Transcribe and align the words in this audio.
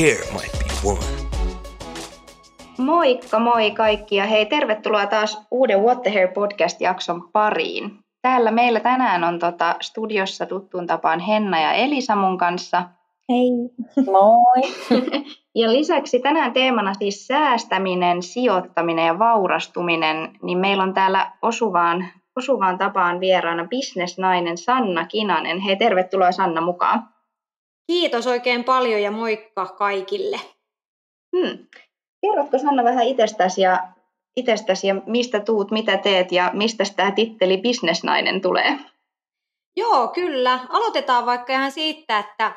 here 0.00 0.24
might 0.32 0.52
be 0.58 0.88
one. 0.90 1.06
Moikka 2.78 3.38
moi 3.38 3.70
kaikki 3.70 4.16
ja 4.16 4.26
hei 4.26 4.46
tervetuloa 4.46 5.06
taas 5.06 5.46
uuden 5.50 5.82
What 5.82 6.02
the 6.02 6.10
Hair 6.14 6.28
podcast-jakson 6.28 7.28
pariin. 7.32 7.98
Täällä 8.22 8.50
meillä 8.50 8.80
tänään 8.80 9.24
on 9.24 9.38
tota 9.38 9.76
studiossa 9.80 10.46
tuttuun 10.46 10.86
tapaan 10.86 11.20
Henna 11.20 11.60
ja 11.60 11.72
Elisa 11.72 12.16
mun 12.16 12.38
kanssa. 12.38 12.82
Hei. 13.28 13.50
Moi. 14.06 14.62
ja 15.62 15.72
lisäksi 15.72 16.18
tänään 16.18 16.52
teemana 16.52 16.94
siis 16.94 17.26
säästäminen, 17.26 18.22
sijoittaminen 18.22 19.06
ja 19.06 19.18
vaurastuminen, 19.18 20.30
niin 20.42 20.58
meillä 20.58 20.82
on 20.82 20.94
täällä 20.94 21.32
osuvaan, 21.42 22.06
osuvaan 22.36 22.78
tapaan 22.78 23.20
vieraana 23.20 23.64
bisnesnainen 23.64 24.58
Sanna 24.58 25.06
Kinanen. 25.06 25.58
Hei, 25.58 25.76
tervetuloa 25.76 26.32
Sanna 26.32 26.60
mukaan. 26.60 27.09
Kiitos 27.90 28.26
oikein 28.26 28.64
paljon 28.64 29.02
ja 29.02 29.10
moikka 29.10 29.66
kaikille. 29.66 30.40
Hmm. 31.36 31.66
Kerrotko 32.20 32.58
Sanna 32.58 32.84
vähän 32.84 33.06
itsestäsi 33.06 33.60
ja, 33.60 33.88
itsestäsi 34.36 34.86
ja 34.86 34.94
mistä 35.06 35.40
tuut, 35.40 35.70
mitä 35.70 35.96
teet 35.96 36.32
ja 36.32 36.50
mistä 36.54 36.84
tämä 36.96 37.10
titteli 37.10 37.56
bisnesnainen 37.58 38.40
tulee? 38.40 38.78
Joo, 39.76 40.08
kyllä. 40.08 40.60
Aloitetaan 40.68 41.26
vaikka 41.26 41.52
ihan 41.52 41.72
siitä, 41.72 42.18
että 42.18 42.52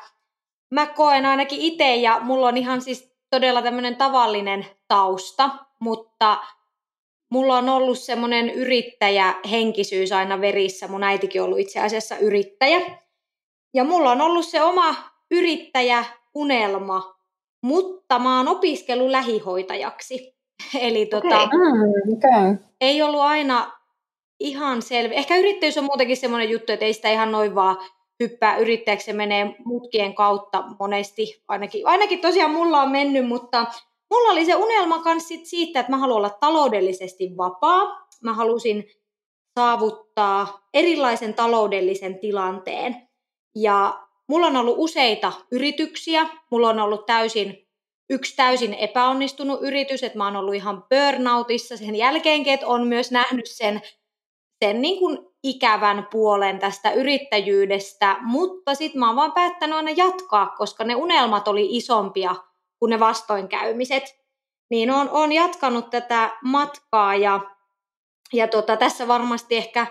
mä 0.70 0.86
koen 0.86 1.26
ainakin 1.26 1.60
itse 1.60 1.94
ja 1.94 2.20
mulla 2.22 2.48
on 2.48 2.56
ihan 2.56 2.82
siis 2.82 3.16
todella 3.30 3.62
tämmöinen 3.62 3.96
tavallinen 3.96 4.66
tausta, 4.88 5.50
mutta 5.80 6.36
mulla 7.30 7.58
on 7.58 7.68
ollut 7.68 7.98
semmoinen 7.98 8.50
yrittäjähenkisyys 8.50 10.12
aina 10.12 10.40
verissä. 10.40 10.88
Mun 10.88 11.04
äitikin 11.04 11.42
on 11.42 11.46
ollut 11.46 11.60
itse 11.60 11.80
asiassa 11.80 12.16
yrittäjä. 12.16 12.80
Ja 13.74 13.84
mulla 13.84 14.10
on 14.10 14.20
ollut 14.20 14.46
se 14.46 14.62
oma 14.62 15.13
yrittäjäunelma, 15.30 17.14
mutta 17.62 18.18
mä 18.18 18.36
oon 18.36 18.48
opiskellut 18.48 19.10
lähihoitajaksi. 19.10 20.34
Eli 20.80 21.06
tota, 21.06 21.42
okay. 21.42 21.58
Mm, 21.58 22.12
okay. 22.16 22.56
ei 22.80 23.02
ollut 23.02 23.20
aina 23.20 23.72
ihan 24.40 24.82
selvi. 24.82 25.14
Ehkä 25.14 25.36
yrittäjyys 25.36 25.78
on 25.78 25.84
muutenkin 25.84 26.16
semmoinen 26.16 26.50
juttu, 26.50 26.72
että 26.72 26.84
ei 26.84 26.92
sitä 26.92 27.10
ihan 27.10 27.32
noin 27.32 27.54
vaan 27.54 27.76
hyppää 28.20 28.56
yrittäjäksi, 28.56 29.06
se 29.06 29.12
menee 29.12 29.54
mutkien 29.64 30.14
kautta 30.14 30.64
monesti, 30.78 31.42
ainakin, 31.48 31.86
ainakin 31.86 32.20
tosiaan 32.20 32.50
mulla 32.50 32.82
on 32.82 32.90
mennyt, 32.90 33.28
mutta 33.28 33.66
mulla 34.10 34.32
oli 34.32 34.44
se 34.44 34.54
unelma 34.54 34.98
kanssa 34.98 35.34
siitä, 35.42 35.80
että 35.80 35.92
mä 35.92 35.98
haluan 35.98 36.16
olla 36.16 36.36
taloudellisesti 36.40 37.36
vapaa. 37.36 38.06
Mä 38.22 38.32
halusin 38.32 38.84
saavuttaa 39.54 40.68
erilaisen 40.74 41.34
taloudellisen 41.34 42.18
tilanteen. 42.18 43.08
Ja 43.54 44.03
mulla 44.28 44.46
on 44.46 44.56
ollut 44.56 44.74
useita 44.78 45.32
yrityksiä. 45.50 46.26
Mulla 46.50 46.68
on 46.68 46.80
ollut 46.80 47.06
täysin, 47.06 47.68
yksi 48.10 48.36
täysin 48.36 48.74
epäonnistunut 48.74 49.62
yritys, 49.62 50.02
että 50.02 50.18
mä 50.18 50.24
oon 50.24 50.36
ollut 50.36 50.54
ihan 50.54 50.84
burnoutissa 50.90 51.76
sen 51.76 51.96
jälkeenkin, 51.96 52.54
että 52.54 52.66
on 52.66 52.86
myös 52.86 53.10
nähnyt 53.10 53.46
sen, 53.46 53.82
sen 54.64 54.82
niin 54.82 54.98
kuin 54.98 55.18
ikävän 55.42 56.08
puolen 56.10 56.58
tästä 56.58 56.92
yrittäjyydestä, 56.92 58.16
mutta 58.20 58.74
sitten 58.74 59.00
mä 59.00 59.06
oon 59.06 59.16
vaan 59.16 59.32
päättänyt 59.32 59.76
aina 59.76 59.90
jatkaa, 59.90 60.46
koska 60.46 60.84
ne 60.84 60.94
unelmat 60.94 61.48
oli 61.48 61.76
isompia 61.76 62.34
kuin 62.78 62.90
ne 62.90 63.00
vastoinkäymiset. 63.00 64.24
Niin 64.70 64.90
on, 64.90 65.10
on 65.10 65.32
jatkanut 65.32 65.90
tätä 65.90 66.30
matkaa 66.42 67.16
ja, 67.16 67.40
ja 68.32 68.48
tota, 68.48 68.76
tässä 68.76 69.08
varmasti 69.08 69.56
ehkä 69.56 69.86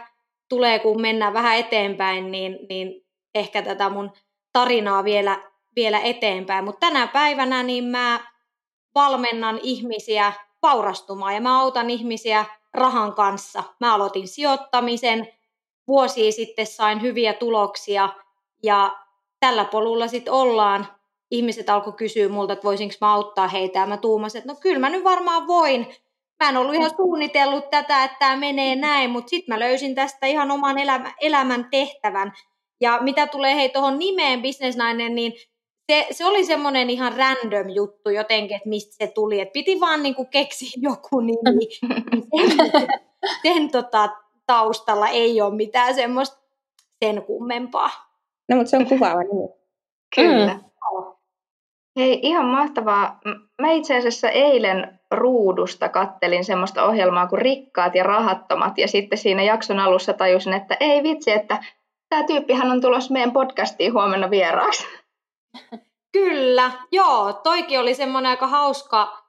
tulee, 0.50 0.80
kun 0.80 1.02
mennään 1.02 1.34
vähän 1.34 1.58
eteenpäin, 1.58 2.32
niin, 2.32 2.60
niin 2.70 3.04
ehkä 3.36 3.62
tätä 3.62 3.90
mun 3.90 4.12
tarinaa 4.54 5.04
vielä, 5.04 5.44
vielä 5.76 6.00
eteenpäin. 6.00 6.66
Mutta 6.66 6.88
tänä 6.88 7.08
päivänä 7.08 7.64
niin 7.64 7.84
mä 7.84 8.20
valmennan 8.96 9.60
ihmisiä 9.64 10.34
vaurastumaan 10.62 11.36
ja 11.36 11.42
mä 11.42 11.60
autan 11.60 11.90
ihmisiä 11.90 12.46
rahan 12.74 13.14
kanssa. 13.14 13.64
Mä 13.80 13.94
aloitin 13.94 14.28
sijoittamisen, 14.28 15.28
vuosia 15.88 16.32
sitten 16.32 16.68
sain 16.68 17.02
hyviä 17.02 17.34
tuloksia 17.34 18.10
ja 18.64 18.98
tällä 19.40 19.66
polulla 19.66 20.08
sitten 20.08 20.34
ollaan. 20.34 20.88
Ihmiset 21.32 21.70
alkoi 21.70 21.94
kysyä 21.94 22.30
multa, 22.30 22.54
että 22.54 22.64
voisinko 22.64 22.96
mä 23.02 23.14
auttaa 23.14 23.48
heitä 23.48 23.80
ja 23.80 23.86
mä 23.86 23.98
tuumasin, 23.98 24.40
että 24.40 24.54
no 24.54 24.60
kyllä 24.62 24.80
mä 24.80 24.90
nyt 24.90 25.04
varmaan 25.04 25.48
voin. 25.48 25.88
Mä 26.44 26.50
en 26.50 26.58
ollut 26.58 26.76
ihan 26.76 26.92
suunnitellut 26.96 27.70
tätä, 27.70 28.04
että 28.04 28.18
tämä 28.20 28.36
menee 28.36 28.76
näin, 28.76 29.10
mutta 29.10 29.30
sitten 29.30 29.56
mä 29.56 29.60
löysin 29.60 29.96
tästä 29.96 30.28
ihan 30.28 30.52
oman 30.52 30.78
elämä, 30.78 31.14
elämän 31.22 31.68
tehtävän. 31.72 32.34
Ja 32.84 33.00
mitä 33.02 33.28
tulee 33.28 33.56
hei 33.56 33.70
tuohon 33.70 34.00
nimeen 34.00 34.42
bisnesnainen, 34.42 35.16
niin 35.16 35.34
se, 35.92 36.08
se 36.12 36.26
oli 36.26 36.46
semmoinen 36.46 36.90
ihan 36.90 37.14
random 37.18 37.70
juttu 37.70 38.10
jotenkin, 38.10 38.58
että 38.58 38.70
mistä 38.70 39.06
se 39.06 39.12
tuli. 39.12 39.40
Et 39.40 39.52
piti 39.52 39.80
vaan 39.80 40.04
niinku 40.04 40.26
keksiä 40.26 40.70
joku 40.78 41.20
nimi. 41.20 41.68
sen, 42.38 42.58
sen 43.44 43.72
tota, 43.72 44.10
taustalla 44.48 45.08
ei 45.08 45.42
ole 45.42 45.56
mitään 45.56 45.96
semmoista 45.96 46.38
sen 47.06 47.22
kummempaa. 47.22 47.90
No, 48.50 48.56
mutta 48.56 48.70
se 48.70 48.78
on 48.78 48.86
kuvaava 48.86 49.22
nimi. 49.22 49.50
Kyllä. 50.16 50.54
Mm. 50.54 50.64
Hei, 52.00 52.20
ihan 52.22 52.46
mahtavaa. 52.46 53.20
Mä 53.62 53.72
itse 53.72 53.98
asiassa 53.98 54.30
eilen 54.30 55.00
ruudusta 55.12 55.90
kattelin 55.90 56.46
semmoista 56.46 56.86
ohjelmaa 56.86 57.28
kuin 57.28 57.42
Rikkaat 57.42 57.96
ja 57.96 58.04
rahattomat, 58.04 58.78
ja 58.78 58.88
sitten 58.88 59.18
siinä 59.18 59.44
jakson 59.44 59.80
alussa 59.80 60.14
tajusin, 60.14 60.54
että 60.54 60.78
ei 60.80 61.04
vitsi, 61.04 61.32
että 61.32 61.64
tämä 62.14 62.28
tyyppihän 62.28 62.72
on 62.72 62.82
tulossa 62.82 63.14
meidän 63.14 63.32
podcastiin 63.32 63.94
huomenna 63.94 64.30
vieraaksi. 64.30 64.86
Kyllä, 66.12 66.72
joo, 66.92 67.34
toikin 67.34 67.80
oli 67.80 67.96
semmoinen 67.96 68.30
aika 68.30 68.48
hauska 68.48 69.24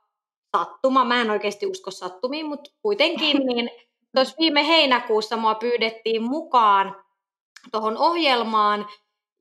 sattuma. 0.56 1.04
Mä 1.04 1.20
en 1.20 1.30
oikeasti 1.30 1.66
usko 1.66 1.90
sattumiin, 1.90 2.46
mutta 2.46 2.70
kuitenkin, 2.82 3.36
niin 3.46 3.70
tuossa 4.14 4.36
viime 4.38 4.66
heinäkuussa 4.66 5.36
mua 5.36 5.54
pyydettiin 5.54 6.22
mukaan 6.22 6.96
tuohon 7.72 7.98
ohjelmaan 7.98 8.86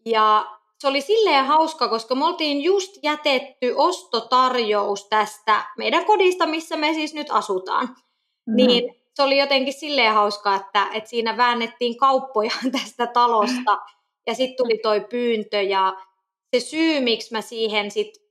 ja 0.06 0.46
se 0.80 0.88
oli 0.88 1.02
silleen 1.02 1.46
hauska, 1.46 1.88
koska 1.88 2.16
me 2.16 2.26
oltiin 2.26 2.62
just 2.62 2.92
jätetty 3.04 3.74
ostotarjous 3.76 5.08
tästä 5.10 5.66
meidän 5.78 6.06
kodista, 6.06 6.46
missä 6.46 6.78
me 6.78 6.94
siis 6.94 7.14
nyt 7.14 7.28
asutaan. 7.30 7.88
Mm-hmm. 7.88 8.56
Niin 8.56 9.03
se 9.14 9.24
oli 9.24 9.38
jotenkin 9.38 9.74
silleen 9.74 10.14
hauska, 10.14 10.56
että, 10.56 10.88
että 10.94 11.10
siinä 11.10 11.38
väännettiin 11.38 11.98
kauppoja 11.98 12.52
tästä 12.82 13.08
talosta. 13.08 13.78
Ja 14.28 14.36
sitten 14.36 14.58
tuli 14.58 14.78
toi 14.78 15.02
pyyntö 15.10 15.62
ja 15.62 15.94
se 16.54 16.60
syy, 16.60 17.00
miksi 17.00 17.32
mä 17.32 17.42
siihen 17.42 17.92
sitten 17.92 18.24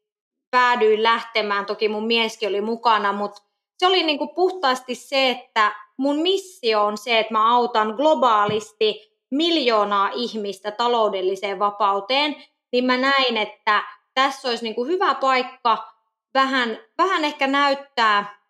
päädyin 0.51 1.03
lähtemään, 1.03 1.67
toki 1.67 1.89
mun 1.89 2.07
mieskin 2.07 2.49
oli 2.49 2.61
mukana, 2.61 3.13
mutta 3.13 3.43
se 3.79 3.87
oli 3.87 4.03
niinku 4.03 4.29
puhtaasti 4.29 4.95
se, 4.95 5.31
että 5.31 5.73
mun 5.97 6.17
missio 6.19 6.85
on 6.85 6.99
se, 6.99 7.19
että 7.19 7.33
mä 7.33 7.57
autan 7.57 7.89
globaalisti 7.89 9.13
miljoonaa 9.31 10.11
ihmistä 10.15 10.71
taloudelliseen 10.71 11.59
vapauteen, 11.59 12.37
niin 12.73 12.85
mä 12.85 12.97
näin, 12.97 13.37
että 13.37 13.83
tässä 14.15 14.49
olisi 14.49 14.65
niin 14.65 14.75
kuin 14.75 14.89
hyvä 14.89 15.15
paikka 15.15 15.93
vähän, 16.35 16.79
vähän 16.99 17.25
ehkä 17.25 17.47
näyttää 17.47 18.42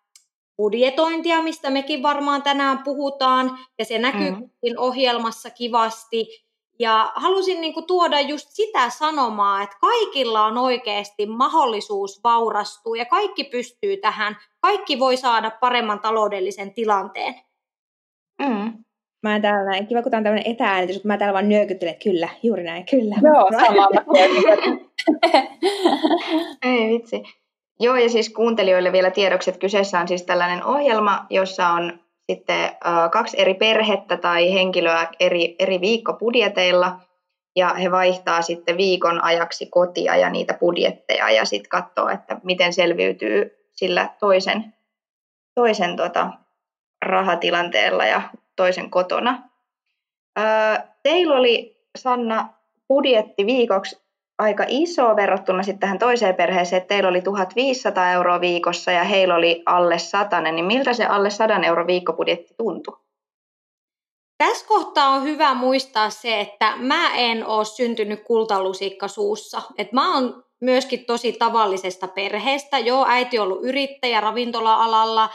budjetointia, 0.57 1.41
mistä 1.41 1.69
mekin 1.69 2.03
varmaan 2.03 2.41
tänään 2.41 2.83
puhutaan, 2.83 3.59
ja 3.79 3.85
se 3.85 3.99
näkyy 3.99 4.31
mm. 4.31 4.49
ohjelmassa 4.77 5.49
kivasti. 5.49 6.43
Ja 6.79 7.11
halusin 7.15 7.61
niin 7.61 7.73
kuin 7.73 7.85
tuoda 7.85 8.19
just 8.19 8.47
sitä 8.49 8.89
sanomaa, 8.89 9.63
että 9.63 9.77
kaikilla 9.81 10.45
on 10.45 10.57
oikeasti 10.57 11.25
mahdollisuus 11.25 12.23
vaurastua 12.23 12.97
ja 12.97 13.05
kaikki 13.05 13.43
pystyy 13.43 13.97
tähän. 13.97 14.37
Kaikki 14.59 14.99
voi 14.99 15.17
saada 15.17 15.51
paremman 15.51 15.99
taloudellisen 15.99 16.73
tilanteen. 16.73 17.35
Mm. 18.39 18.83
Mä 19.23 19.39
täällä 19.39 19.71
näin, 19.71 19.87
kiva 19.87 20.01
kun 20.01 20.11
tää 20.11 20.17
on 20.17 20.23
tämmöinen 20.23 20.51
etääänitys, 20.51 20.95
mutta 20.95 21.07
mä 21.07 21.17
täällä 21.17 21.33
vaan 21.33 21.49
nyökyttelen, 21.49 21.93
että 21.93 22.03
kyllä, 22.03 22.29
juuri 22.43 22.63
näin, 22.63 22.85
kyllä. 22.85 23.15
Joo, 23.21 23.49
sama 23.61 23.89
Ei 26.63 26.89
vitsi. 26.89 27.23
Joo, 27.79 27.95
ja 27.95 28.09
siis 28.09 28.29
kuuntelijoille 28.29 28.91
vielä 28.91 29.11
tiedoksi, 29.11 29.49
että 29.49 29.59
kyseessä 29.59 29.99
on 29.99 30.07
siis 30.07 30.23
tällainen 30.23 30.63
ohjelma, 30.63 31.25
jossa 31.29 31.67
on 31.67 31.99
sitten 32.31 32.71
kaksi 33.11 33.41
eri 33.41 33.53
perhettä 33.53 34.17
tai 34.17 34.53
henkilöä 34.53 35.07
eri, 35.19 35.55
eri 35.59 35.81
viikkobudjeteilla, 35.81 36.99
ja 37.55 37.73
he 37.73 37.91
vaihtaa 37.91 38.41
sitten 38.41 38.77
viikon 38.77 39.23
ajaksi 39.23 39.65
kotia 39.65 40.15
ja 40.15 40.29
niitä 40.29 40.53
budjetteja, 40.53 41.29
ja 41.29 41.45
sitten 41.45 41.69
katsoo, 41.69 42.09
että 42.09 42.37
miten 42.43 42.73
selviytyy 42.73 43.67
sillä 43.71 44.09
toisen, 44.19 44.73
toisen 45.55 45.95
tota, 45.95 46.29
rahatilanteella 47.01 48.05
ja 48.05 48.21
toisen 48.55 48.89
kotona. 48.89 49.49
Teillä 51.03 51.35
oli, 51.35 51.83
Sanna, 51.97 52.49
budjetti 52.87 53.45
viikoksi 53.45 54.02
aika 54.43 54.65
iso 54.67 55.15
verrattuna 55.15 55.63
sitten 55.63 55.79
tähän 55.79 55.99
toiseen 55.99 56.35
perheeseen, 56.35 56.81
että 56.81 56.87
teillä 56.87 57.09
oli 57.09 57.21
1500 57.21 58.11
euroa 58.11 58.41
viikossa 58.41 58.91
ja 58.91 59.03
heillä 59.03 59.35
oli 59.35 59.63
alle 59.65 59.99
100, 59.99 60.41
niin 60.41 60.65
miltä 60.65 60.93
se 60.93 61.05
alle 61.05 61.29
100 61.29 61.59
euro 61.65 61.87
viikkobudjetti 61.87 62.53
tuntui? 62.57 63.03
tässä 64.37 64.67
kohtaa 64.67 65.09
on 65.09 65.23
hyvä 65.23 65.53
muistaa 65.53 66.09
se, 66.09 66.39
että 66.39 66.73
mä 66.77 67.15
en 67.15 67.45
ole 67.45 67.65
syntynyt 67.65 68.23
kultalusikka 68.23 69.07
suussa. 69.07 69.61
Et 69.77 69.91
mä 69.91 70.13
oon 70.13 70.43
myöskin 70.61 71.05
tosi 71.05 71.33
tavallisesta 71.33 72.07
perheestä. 72.07 72.79
Joo, 72.79 73.05
äiti 73.07 73.39
on 73.39 73.43
ollut 73.43 73.63
yrittäjä 73.63 74.21
ravintola-alalla 74.21 75.29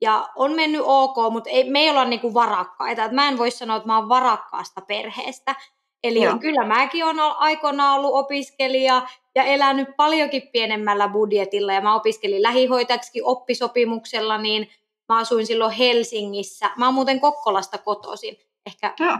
ja 0.00 0.28
on 0.36 0.52
mennyt 0.52 0.82
ok, 0.84 1.16
mutta 1.32 1.50
ei, 1.50 1.70
me 1.70 1.80
ei 1.80 1.90
olla 1.90 2.04
niinku 2.04 2.34
varakkaita. 2.34 3.04
Et 3.04 3.12
mä 3.12 3.28
en 3.28 3.38
voi 3.38 3.50
sanoa, 3.50 3.76
että 3.76 3.86
mä 3.86 3.98
oon 3.98 4.08
varakkaasta 4.08 4.80
perheestä. 4.80 5.54
Eli 6.04 6.22
Joo. 6.22 6.38
kyllä 6.38 6.66
mäkin 6.66 7.04
olen 7.04 7.20
aikoinaan 7.20 7.98
ollut 7.98 8.14
opiskelija 8.14 9.02
ja 9.34 9.44
elänyt 9.44 9.88
paljonkin 9.96 10.48
pienemmällä 10.52 11.08
budjetilla 11.08 11.72
ja 11.72 11.80
mä 11.80 11.94
opiskelin 11.94 12.42
lähihoitajaksi 12.42 13.22
oppisopimuksella, 13.22 14.38
niin 14.38 14.70
mä 15.08 15.18
asuin 15.18 15.46
silloin 15.46 15.72
Helsingissä. 15.72 16.70
Mä 16.76 16.84
oon 16.84 16.94
muuten 16.94 17.20
Kokkolasta 17.20 17.78
kotoisin. 17.78 18.36
Ehkä 18.66 18.94
Joo. 19.00 19.18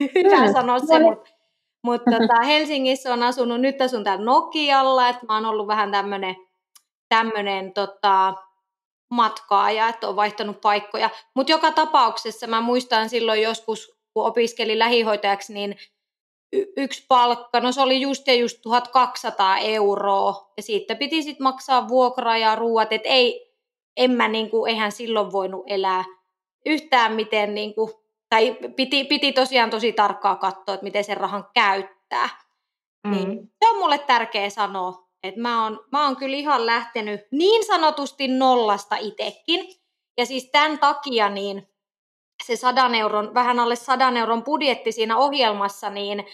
hyvä 0.14 0.52
sanoa 0.52 0.78
se, 0.78 0.98
mutta 0.98 1.30
mutta 1.84 2.10
tota, 2.20 2.42
Helsingissä 2.42 3.12
on 3.12 3.22
asunut, 3.22 3.60
nyt 3.60 3.80
asun 3.80 4.04
täällä 4.04 4.24
Nokialla, 4.24 5.08
että 5.08 5.26
mä 5.26 5.34
oon 5.34 5.46
ollut 5.46 5.66
vähän 5.66 5.90
tämmönen, 5.90 6.36
tämmönen 7.08 7.72
tota, 7.72 8.34
matkaaja, 9.10 9.88
että 9.88 10.08
on 10.08 10.16
vaihtanut 10.16 10.60
paikkoja. 10.60 11.10
Mutta 11.34 11.52
joka 11.52 11.72
tapauksessa 11.72 12.46
mä 12.46 12.60
muistan 12.60 13.08
silloin 13.08 13.42
joskus, 13.42 13.98
kun 14.14 14.26
opiskelin 14.26 14.78
lähihoitajaksi, 14.78 15.54
niin 15.54 15.76
y- 16.54 16.72
yksi 16.76 17.04
palkka, 17.08 17.60
no 17.60 17.72
se 17.72 17.80
oli 17.80 18.00
just 18.00 18.26
ja 18.26 18.34
just 18.34 18.58
1200 18.62 19.58
euroa, 19.58 20.52
ja 20.56 20.62
siitä 20.62 20.94
piti 20.94 21.22
sitten 21.22 21.44
maksaa 21.44 21.88
vuokra 21.88 22.36
ja 22.36 22.54
ruuat, 22.54 22.92
että 22.92 23.08
ei, 23.08 23.54
en 23.96 24.10
mä 24.10 24.28
niinku, 24.28 24.66
eihän 24.66 24.92
silloin 24.92 25.32
voinut 25.32 25.64
elää 25.66 26.04
yhtään 26.66 27.12
miten 27.12 27.54
niinku, 27.54 28.04
tai 28.28 28.56
piti, 28.76 29.04
piti 29.04 29.32
tosiaan 29.32 29.70
tosi 29.70 29.92
tarkkaa 29.92 30.36
katsoa, 30.36 30.74
että 30.74 30.84
miten 30.84 31.04
sen 31.04 31.16
rahan 31.16 31.46
käyttää. 31.54 32.28
Mm. 33.06 33.10
Niin, 33.10 33.52
se 33.64 33.68
on 33.70 33.78
mulle 33.78 33.98
tärkeä 33.98 34.50
sanoa, 34.50 35.08
että 35.22 35.40
mä 35.40 35.64
oon, 35.64 35.84
mä 35.92 36.04
oon 36.04 36.16
kyllä 36.16 36.36
ihan 36.36 36.66
lähtenyt 36.66 37.20
niin 37.30 37.66
sanotusti 37.66 38.28
nollasta 38.28 38.96
itekin. 38.96 39.68
Ja 40.16 40.26
siis 40.26 40.50
tämän 40.50 40.78
takia 40.78 41.28
niin 41.28 41.68
se 42.46 42.56
sadan 42.56 42.94
euron, 42.94 43.34
vähän 43.34 43.58
alle 43.58 43.76
sadan 43.76 44.16
euron 44.16 44.44
budjetti 44.44 44.92
siinä 44.92 45.16
ohjelmassa, 45.16 45.90
niin 45.90 46.24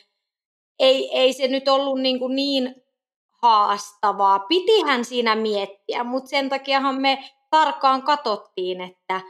ei, 0.81 1.19
ei 1.19 1.33
se 1.33 1.49
nyt 1.49 1.69
ollut 1.69 2.01
niin, 2.01 2.19
kuin 2.19 2.37
niin 2.37 2.75
haastavaa. 3.43 4.39
Pitihän 4.39 5.05
siinä 5.05 5.35
miettiä, 5.35 6.05
mutta 6.05 6.31
sen 6.31 6.49
takiahan 6.49 7.01
me 7.01 7.25
tarkkaan 7.51 8.03
katsottiin, 8.03 8.81
että 8.81 9.21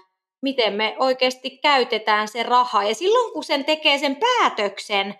miten 0.42 0.72
me 0.72 0.96
oikeasti 0.98 1.50
käytetään 1.50 2.28
se 2.28 2.42
raha. 2.42 2.84
Ja 2.84 2.94
silloin 2.94 3.32
kun 3.32 3.44
sen 3.44 3.64
tekee 3.64 3.98
sen 3.98 4.16
päätöksen 4.16 5.14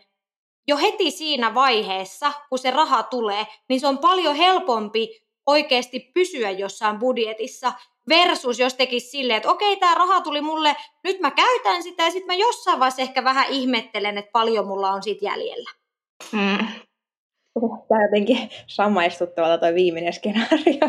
jo 0.69 0.77
heti 0.77 1.11
siinä 1.11 1.55
vaiheessa, 1.55 2.33
kun 2.49 2.59
se 2.59 2.71
raha 2.71 3.03
tulee, 3.03 3.47
niin 3.69 3.81
se 3.81 3.87
on 3.87 3.99
paljon 3.99 4.35
helpompi 4.35 5.21
oikeasti 5.47 6.11
pysyä 6.15 6.51
jossain 6.51 6.99
budjetissa 6.99 7.73
versus 8.09 8.59
jos 8.59 8.75
tekisi 8.75 9.11
silleen, 9.11 9.37
että 9.37 9.51
okei, 9.51 9.77
tämä 9.77 9.95
raha 9.95 10.21
tuli 10.21 10.41
mulle, 10.41 10.77
nyt 11.05 11.21
mä 11.21 11.31
käytän 11.31 11.83
sitä 11.83 12.03
ja 12.03 12.11
sitten 12.11 12.27
mä 12.27 12.35
jossain 12.35 12.79
vaiheessa 12.79 13.03
ehkä 13.03 13.25
vähän 13.25 13.47
ihmettelen, 13.51 14.19
että 14.19 14.33
paljon 14.33 14.67
mulla 14.67 14.91
on 14.91 15.03
siitä 15.03 15.25
jäljellä. 15.25 15.80
Mm. 16.33 16.67
Tämä 17.89 18.03
jotenkin 18.03 18.51
samaistuttavalta 18.67 19.59
tuo 19.59 19.75
viimeinen 19.75 20.13
skenaario. 20.13 20.89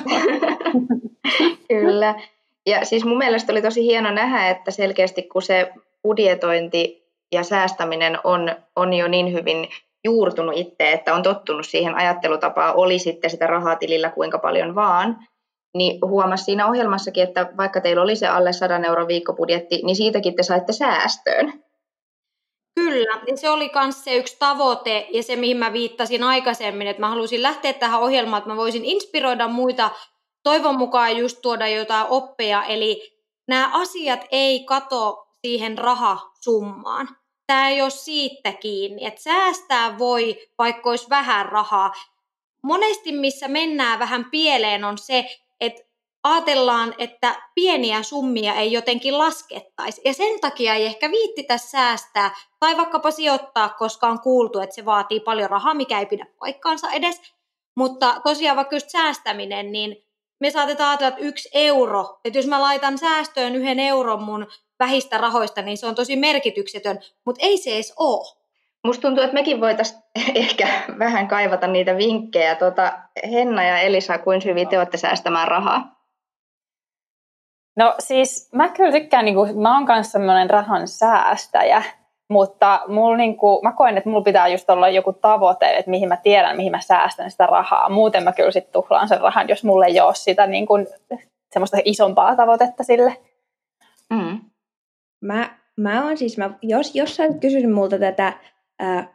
Kyllä. 1.67 2.15
Ja 2.65 2.85
siis 2.85 3.05
mun 3.05 3.17
mielestä 3.17 3.51
oli 3.51 3.61
tosi 3.61 3.85
hieno 3.85 4.11
nähdä, 4.11 4.49
että 4.49 4.71
selkeästi 4.71 5.23
kun 5.23 5.41
se 5.41 5.71
budjetointi 6.03 7.01
ja 7.31 7.43
säästäminen 7.43 8.17
on, 8.23 8.55
on 8.75 8.93
jo 8.93 9.07
niin 9.07 9.33
hyvin 9.33 9.67
juurtunut 10.03 10.57
itse, 10.57 10.91
että 10.91 11.13
on 11.13 11.23
tottunut 11.23 11.65
siihen 11.65 11.95
ajattelutapaan, 11.95 12.75
oli 12.75 12.99
sitten 12.99 13.29
sitä 13.29 13.47
rahaa 13.47 13.75
tilillä 13.75 14.09
kuinka 14.09 14.39
paljon 14.39 14.75
vaan, 14.75 15.17
niin 15.77 15.99
huomasi 16.05 16.43
siinä 16.43 16.67
ohjelmassakin, 16.67 17.23
että 17.23 17.49
vaikka 17.57 17.81
teillä 17.81 18.01
oli 18.01 18.15
se 18.15 18.27
alle 18.27 18.53
100 18.53 18.75
euron 18.87 19.07
viikkobudjetti, 19.07 19.81
niin 19.83 19.95
siitäkin 19.95 20.35
te 20.35 20.43
saitte 20.43 20.73
säästöön. 20.73 21.53
Kyllä, 22.83 23.21
ja 23.27 23.37
se 23.37 23.49
oli 23.49 23.71
myös 23.75 24.03
se 24.03 24.15
yksi 24.15 24.35
tavoite 24.39 25.07
ja 25.09 25.23
se, 25.23 25.35
mihin 25.35 25.57
mä 25.57 25.73
viittasin 25.73 26.23
aikaisemmin, 26.23 26.87
että 26.87 26.99
mä 26.99 27.09
halusin 27.09 27.43
lähteä 27.43 27.73
tähän 27.73 28.01
ohjelmaan, 28.01 28.37
että 28.37 28.49
mä 28.49 28.57
voisin 28.57 28.85
inspiroida 28.85 29.47
muita 29.47 29.89
toivon 30.43 30.77
mukaan 30.77 31.17
just 31.17 31.37
tuoda 31.41 31.67
jotain 31.67 32.07
oppeja, 32.09 32.63
eli 32.63 33.13
nämä 33.47 33.69
asiat 33.73 34.25
ei 34.31 34.63
kato 34.63 35.27
siihen 35.41 35.77
rahasummaan. 35.77 37.09
Tämä 37.47 37.69
ei 37.69 37.81
ole 37.81 37.89
siitä 37.89 38.53
kiinni, 38.53 39.05
että 39.05 39.21
säästää 39.21 39.97
voi, 39.97 40.47
vaikka 40.57 40.89
olisi 40.89 41.09
vähän 41.09 41.45
rahaa. 41.45 41.91
Monesti 42.63 43.11
missä 43.11 43.47
mennään 43.47 43.99
vähän 43.99 44.25
pieleen 44.31 44.83
on 44.83 44.97
se, 44.97 45.25
että 45.59 45.81
ajatellaan, 46.23 46.95
että 46.97 47.35
pieniä 47.55 48.03
summia 48.03 48.53
ei 48.53 48.71
jotenkin 48.71 49.17
laskettaisi. 49.17 50.01
Ja 50.05 50.13
sen 50.13 50.39
takia 50.39 50.73
ei 50.73 50.85
ehkä 50.85 51.11
viittitä 51.11 51.57
säästää 51.57 52.31
tai 52.59 52.77
vaikkapa 52.77 53.11
sijoittaa, 53.11 53.69
koska 53.69 54.07
on 54.07 54.19
kuultu, 54.19 54.59
että 54.59 54.75
se 54.75 54.85
vaatii 54.85 55.19
paljon 55.19 55.49
rahaa, 55.49 55.73
mikä 55.73 55.99
ei 55.99 56.05
pidä 56.05 56.25
paikkaansa 56.39 56.91
edes. 56.91 57.21
Mutta 57.75 58.21
tosiaan 58.23 58.57
vaikka 58.57 58.75
just 58.75 58.89
säästäminen, 58.89 59.71
niin 59.71 59.95
me 60.39 60.51
saatetaan 60.51 60.89
ajatella, 60.89 61.09
että 61.09 61.21
yksi 61.21 61.49
euro, 61.53 62.19
että 62.25 62.39
jos 62.39 62.47
mä 62.47 62.61
laitan 62.61 62.97
säästöön 62.97 63.55
yhden 63.55 63.79
euron 63.79 64.23
mun 64.23 64.47
vähistä 64.79 65.17
rahoista, 65.17 65.61
niin 65.61 65.77
se 65.77 65.87
on 65.87 65.95
tosi 65.95 66.15
merkityksetön, 66.15 66.99
mutta 67.25 67.45
ei 67.45 67.57
se 67.57 67.73
edes 67.73 67.93
ole. 67.99 68.41
Musta 68.83 69.01
tuntuu, 69.01 69.23
että 69.23 69.33
mekin 69.33 69.61
voitaisiin 69.61 70.01
ehkä 70.35 70.67
vähän 70.99 71.27
kaivata 71.27 71.67
niitä 71.67 71.97
vinkkejä. 71.97 72.55
Tuota, 72.55 72.93
Henna 73.31 73.63
ja 73.63 73.79
Elisa, 73.79 74.17
kuin 74.17 74.41
hyvin 74.45 74.67
te 74.67 74.77
olette 74.77 74.97
säästämään 74.97 75.47
rahaa? 75.47 76.00
No 77.77 77.95
siis 77.99 78.49
mä 78.53 78.69
kyllä 78.69 78.91
tykkään, 78.91 79.25
niin 79.25 79.35
kuin, 79.35 79.59
mä 79.59 79.75
oon 79.75 79.85
kanssa 79.85 80.11
sellainen 80.11 80.49
rahan 80.49 80.87
säästäjä, 80.87 81.83
mutta 82.29 82.81
mulla 82.87 83.17
niinku, 83.17 83.61
mä 83.63 83.71
koen, 83.71 83.97
että 83.97 84.09
mulla 84.09 84.23
pitää 84.23 84.47
just 84.47 84.69
olla 84.69 84.89
joku 84.89 85.13
tavoite, 85.13 85.77
että 85.77 85.91
mihin 85.91 86.09
mä 86.09 86.17
tiedän, 86.17 86.57
mihin 86.57 86.71
mä 86.71 86.81
säästän 86.81 87.31
sitä 87.31 87.45
rahaa. 87.45 87.89
Muuten 87.89 88.23
mä 88.23 88.31
kyllä 88.31 88.51
sitten 88.51 88.73
tuhlaan 88.73 89.07
sen 89.07 89.21
rahan, 89.21 89.49
jos 89.49 89.63
mulle 89.63 89.85
ei 89.85 90.01
ole 90.01 90.15
sitä 90.15 90.47
niinku, 90.47 90.73
semmoista 91.53 91.77
isompaa 91.85 92.35
tavoitetta 92.35 92.83
sille. 92.83 93.17
Mm. 94.09 94.39
Mä, 95.21 95.49
mä 95.77 96.05
on 96.05 96.17
siis, 96.17 96.37
mä, 96.37 96.49
jos, 96.61 96.95
jos 96.95 97.15
sä 97.15 97.23
kysynyt 97.39 97.73
multa 97.73 97.99
tätä 97.99 98.33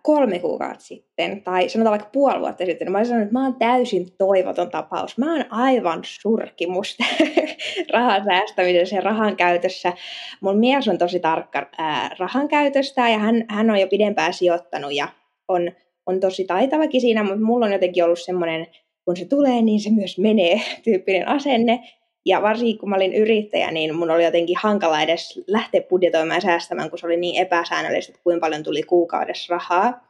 kolme 0.03 0.39
kuukautta 0.39 0.85
sitten, 0.85 1.43
tai 1.43 1.69
sanotaan 1.69 1.93
vaikka 1.93 2.11
puoli 2.13 2.41
vuotta 2.41 2.67
sitten, 2.67 2.87
niin 2.87 2.93
mä 2.93 2.99
olisin 2.99 3.11
sanonut, 3.11 3.27
että 3.27 3.39
mä 3.39 3.45
oon 3.45 3.55
täysin 3.55 4.07
toivoton 4.19 4.71
tapaus. 4.71 5.19
Mä 5.19 5.33
oon 5.33 5.45
aivan 5.51 6.01
surkimus 6.03 6.99
rahan 7.93 8.25
säästämisessä 8.25 8.97
ja 8.97 9.01
rahan 9.03 9.37
käytössä. 9.37 9.93
Mun 10.41 10.59
mies 10.59 10.89
on 10.89 10.99
tosi 10.99 11.21
tarkka 11.21 11.67
ää, 11.79 12.11
rahan 12.19 12.49
käytöstä 12.49 13.09
ja 13.09 13.19
hän, 13.19 13.45
hän 13.49 13.71
on 13.71 13.81
jo 13.81 13.87
pidempään 13.87 14.35
sijoittanut 14.35 14.95
ja 14.95 15.09
on, 15.49 15.73
on 16.07 16.21
tosi 16.21 16.45
taitavakin 16.45 17.01
siinä, 17.01 17.23
mutta 17.23 17.45
mulla 17.45 17.67
on 17.67 17.73
jotenkin 17.73 18.05
ollut 18.05 18.21
semmoinen, 18.21 18.67
kun 19.05 19.17
se 19.17 19.25
tulee, 19.25 19.63
niin 19.63 19.81
se 19.81 19.91
myös 19.91 20.19
menee 20.19 20.61
tyyppinen 20.85 21.29
asenne. 21.29 21.81
Ja 22.27 22.43
varsinkin 22.43 22.79
kun 22.79 22.89
mä 22.89 22.97
olin 22.97 23.15
yrittäjä, 23.15 23.71
niin 23.71 23.95
mun 23.95 24.11
oli 24.11 24.25
jotenkin 24.25 24.57
hankala 24.63 25.03
edes 25.03 25.43
lähteä 25.47 25.81
budjetoimaan 25.81 26.37
ja 26.37 26.41
säästämään, 26.41 26.91
kun 26.91 26.99
se 26.99 27.07
oli 27.07 27.17
niin 27.17 27.43
epäsäännöllistä, 27.43 28.11
että 28.11 28.23
kuinka 28.25 28.47
paljon 28.47 28.63
tuli 28.63 28.83
kuukaudessa 28.83 29.55
rahaa. 29.55 30.07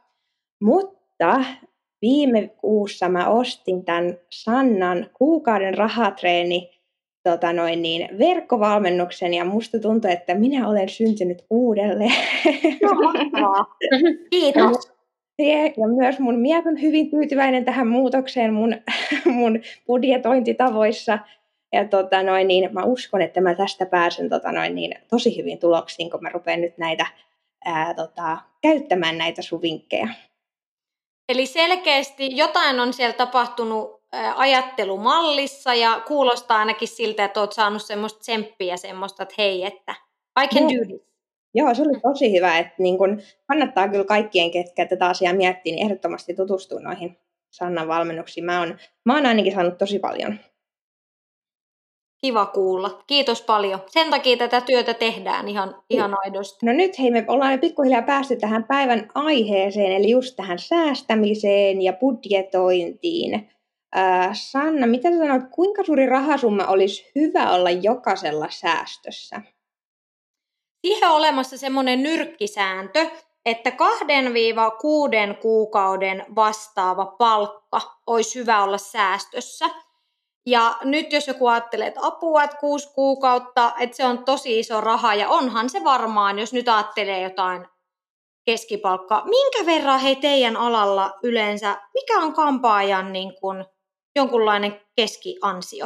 Mutta 0.61 1.43
viime 2.01 2.47
kuussa 2.47 3.09
mä 3.09 3.29
ostin 3.29 3.85
tämän 3.85 4.17
Sannan 4.29 5.09
kuukauden 5.13 5.77
rahatreeni 5.77 6.77
tota 7.23 7.53
noin 7.53 7.81
niin, 7.81 8.09
verkkovalmennuksen 8.19 9.33
ja 9.33 9.45
musta 9.45 9.79
tuntuu, 9.79 10.11
että 10.11 10.35
minä 10.35 10.67
olen 10.67 10.89
syntynyt 10.89 11.45
uudelleen. 11.49 12.13
Kiitos. 14.31 14.91
Ja 15.39 15.87
myös 15.95 16.19
mun 16.19 16.39
mies 16.39 16.65
on 16.65 16.81
hyvin 16.81 17.09
tyytyväinen 17.09 17.65
tähän 17.65 17.87
muutokseen 17.87 18.53
mun, 18.53 18.75
mun 19.25 19.59
budjetointitavoissa. 19.87 21.19
Ja 21.73 21.87
tota 21.87 22.23
noin, 22.23 22.47
niin 22.47 22.73
mä 22.73 22.83
uskon, 22.83 23.21
että 23.21 23.41
mä 23.41 23.55
tästä 23.55 23.85
pääsen 23.85 24.29
tota 24.29 24.51
noin, 24.51 24.75
niin, 24.75 24.95
tosi 25.09 25.37
hyvin 25.37 25.59
tuloksiin, 25.59 26.11
kun 26.11 26.23
mä 26.23 26.29
rupean 26.29 26.61
nyt 26.61 26.77
näitä 26.77 27.05
ää, 27.65 27.93
tota, 27.93 28.37
käyttämään 28.61 29.17
näitä 29.17 29.41
sun 29.41 29.61
vinkkejä. 29.61 30.09
Eli 31.29 31.45
selkeästi 31.45 32.37
jotain 32.37 32.79
on 32.79 32.93
siellä 32.93 33.13
tapahtunut 33.13 34.01
ajattelumallissa 34.35 35.73
ja 35.73 36.03
kuulostaa 36.07 36.57
ainakin 36.57 36.87
siltä, 36.87 37.25
että 37.25 37.39
olet 37.39 37.51
saanut 37.51 37.81
semmoista 37.85 38.19
tsemppiä 38.19 38.77
semmoista, 38.77 39.23
että 39.23 39.35
hei, 39.37 39.65
että 39.65 39.95
I 40.43 40.47
can 40.47 40.63
no. 40.63 40.69
do 40.69 40.85
this. 40.85 41.07
Joo, 41.53 41.73
se 41.73 41.81
oli 41.81 41.99
tosi 42.01 42.33
hyvä, 42.35 42.57
että 42.57 42.73
niin 42.77 42.97
kun 42.97 43.21
kannattaa 43.47 43.87
kyllä 43.87 44.05
kaikkien, 44.05 44.51
ketkä 44.51 44.85
tätä 44.85 45.07
asiaa 45.07 45.33
miettii, 45.33 45.71
niin 45.71 45.85
ehdottomasti 45.85 46.33
tutustua 46.33 46.79
noihin 46.79 47.17
Sannan 47.49 47.87
valmennuksiin. 47.87 48.45
Mä 48.45 48.59
oon, 48.59 48.77
mä 49.05 49.15
oon 49.15 49.25
ainakin 49.25 49.53
saanut 49.53 49.77
tosi 49.77 49.99
paljon 49.99 50.39
Kiva 52.21 52.45
kuulla. 52.45 53.03
Kiitos 53.07 53.41
paljon. 53.41 53.79
Sen 53.87 54.09
takia 54.09 54.37
tätä 54.37 54.61
työtä 54.61 54.93
tehdään 54.93 55.47
ihan, 55.47 55.75
ihan 55.89 56.15
aidosti. 56.23 56.65
No 56.65 56.73
nyt 56.73 56.99
hei, 56.99 57.11
me 57.11 57.25
ollaan 57.27 57.59
pikkuhiljaa 57.59 58.01
päästy 58.01 58.35
tähän 58.35 58.63
päivän 58.63 59.09
aiheeseen, 59.15 59.91
eli 59.91 60.09
just 60.09 60.35
tähän 60.35 60.59
säästämiseen 60.59 61.81
ja 61.81 61.93
budjetointiin. 61.93 63.49
Äh, 63.97 64.29
Sanna, 64.33 64.87
mitä 64.87 65.11
sä 65.11 65.17
sanot, 65.17 65.41
kuinka 65.51 65.83
suuri 65.83 66.05
rahasumma 66.05 66.65
olisi 66.65 67.11
hyvä 67.15 67.51
olla 67.51 67.69
jokaisella 67.69 68.47
säästössä? 68.49 69.41
Siihen 70.81 71.09
on 71.09 71.15
olemassa 71.15 71.57
semmoinen 71.57 72.03
nyrkkisääntö, 72.03 73.05
että 73.45 73.71
kahden 73.71 74.33
viiva 74.33 74.71
kuuden 74.71 75.37
kuukauden 75.41 76.25
vastaava 76.35 77.05
palkka 77.05 77.81
olisi 78.07 78.39
hyvä 78.39 78.63
olla 78.63 78.77
säästössä. 78.77 79.65
Ja 80.47 80.77
nyt 80.83 81.13
jos 81.13 81.27
joku 81.27 81.47
ajattelee, 81.47 81.87
että 81.87 81.99
apua, 82.03 82.43
että 82.43 82.57
kuusi 82.57 82.93
kuukautta, 82.93 83.73
että 83.79 83.97
se 83.97 84.05
on 84.05 84.25
tosi 84.25 84.59
iso 84.59 84.81
raha, 84.81 85.15
ja 85.15 85.29
onhan 85.29 85.69
se 85.69 85.83
varmaan, 85.83 86.39
jos 86.39 86.53
nyt 86.53 86.69
ajattelee 86.69 87.21
jotain 87.21 87.65
keskipalkkaa. 88.45 89.25
Minkä 89.25 89.65
verran 89.65 89.99
hei 89.99 90.15
teidän 90.15 90.57
alalla 90.57 91.13
yleensä, 91.23 91.77
mikä 91.93 92.19
on 92.19 92.33
kampaajan 92.33 93.13
niin 93.13 93.33
kuin 93.41 93.65
jonkunlainen 94.15 94.81
keskiansio? 94.95 95.85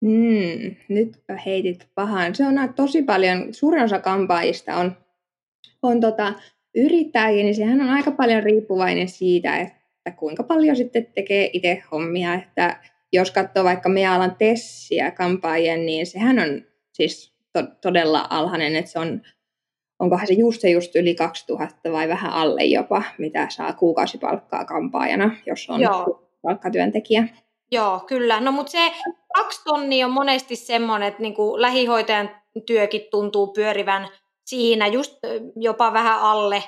Mm, 0.00 0.76
nyt 0.88 1.22
heitit 1.46 1.88
pahan. 1.94 2.34
Se 2.34 2.46
on 2.46 2.54
tosi 2.76 3.02
paljon, 3.02 3.54
suurin 3.54 3.84
osa 3.84 3.98
kampaajista 3.98 4.76
on, 4.76 4.96
on 5.82 6.00
tota, 6.00 6.32
yrittäjiä, 6.74 7.42
niin 7.42 7.54
sehän 7.54 7.80
on 7.80 7.90
aika 7.90 8.10
paljon 8.10 8.42
riippuvainen 8.42 9.08
siitä, 9.08 9.56
että 9.56 9.83
kuinka 10.12 10.42
paljon 10.42 10.76
sitten 10.76 11.06
tekee 11.06 11.50
itse 11.52 11.82
hommia. 11.92 12.34
Että 12.34 12.80
jos 13.12 13.30
katsoo 13.30 13.64
vaikka 13.64 13.88
meidän 13.88 14.12
alan 14.12 14.36
tessiä 14.38 15.10
kampaajien, 15.10 15.86
niin 15.86 16.06
sehän 16.06 16.38
on 16.38 16.62
siis 16.92 17.34
to- 17.52 17.74
todella 17.80 18.26
alhainen, 18.30 18.76
että 18.76 18.90
se 18.90 18.98
on 18.98 19.22
onkohan 19.98 20.26
se 20.26 20.34
just 20.34 20.60
se 20.60 20.70
just 20.70 20.96
yli 20.96 21.14
2000 21.14 21.92
vai 21.92 22.08
vähän 22.08 22.32
alle 22.32 22.64
jopa, 22.64 23.02
mitä 23.18 23.46
saa 23.50 23.72
kuukausipalkkaa 23.72 24.64
kampaajana, 24.64 25.36
jos 25.46 25.70
on 25.70 25.80
Joo. 25.80 26.28
palkkatyöntekijä. 26.42 27.28
Joo, 27.70 28.00
kyllä. 28.06 28.40
No 28.40 28.52
mutta 28.52 28.72
se 28.72 28.92
kaksi 29.34 29.64
tonnia 29.64 30.06
on 30.06 30.12
monesti 30.12 30.56
semmoinen, 30.56 31.08
että 31.08 31.22
niinku 31.22 31.60
lähihoitajan 31.60 32.30
työkin 32.66 33.02
tuntuu 33.10 33.52
pyörivän 33.52 34.08
siinä 34.44 34.86
just 34.86 35.18
jopa 35.56 35.92
vähän 35.92 36.20
alle, 36.20 36.62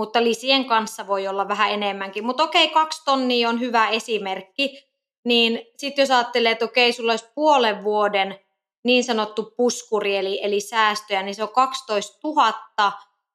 mutta 0.00 0.24
lisien 0.24 0.64
kanssa 0.64 1.06
voi 1.06 1.28
olla 1.28 1.48
vähän 1.48 1.70
enemmänkin. 1.70 2.24
Mutta 2.24 2.42
okei, 2.42 2.68
kaksi 2.68 3.02
tonnia 3.04 3.48
on 3.48 3.60
hyvä 3.60 3.88
esimerkki. 3.88 4.88
Niin 5.24 5.66
sitten 5.76 6.02
jos 6.02 6.10
ajattelee, 6.10 6.52
että 6.52 6.64
okei, 6.64 6.92
sulla 6.92 7.12
olisi 7.12 7.30
puolen 7.34 7.84
vuoden 7.84 8.38
niin 8.84 9.04
sanottu 9.04 9.54
puskuri, 9.56 10.16
eli, 10.16 10.40
eli 10.42 10.60
säästöjä, 10.60 11.22
niin 11.22 11.34
se 11.34 11.42
on 11.42 11.52
12 11.52 12.18
000. 12.24 12.52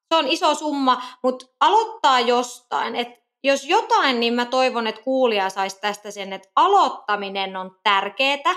Se 0.08 0.16
on 0.16 0.28
iso 0.28 0.54
summa, 0.54 1.02
mutta 1.22 1.46
aloittaa 1.60 2.20
jostain. 2.20 2.96
Et 2.96 3.08
jos 3.44 3.64
jotain, 3.64 4.20
niin 4.20 4.34
mä 4.34 4.44
toivon, 4.44 4.86
että 4.86 5.02
kuulija 5.02 5.50
saisi 5.50 5.80
tästä 5.80 6.10
sen, 6.10 6.32
että 6.32 6.48
aloittaminen 6.56 7.56
on 7.56 7.76
tärkeää. 7.82 8.54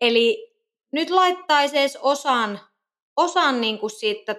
Eli 0.00 0.52
nyt 0.92 1.10
laittaisi 1.10 1.78
edes 1.78 1.98
osan, 2.02 2.60
osan 3.16 3.60
niin 3.60 3.78
kuin 3.78 3.90
siitä 3.90 4.36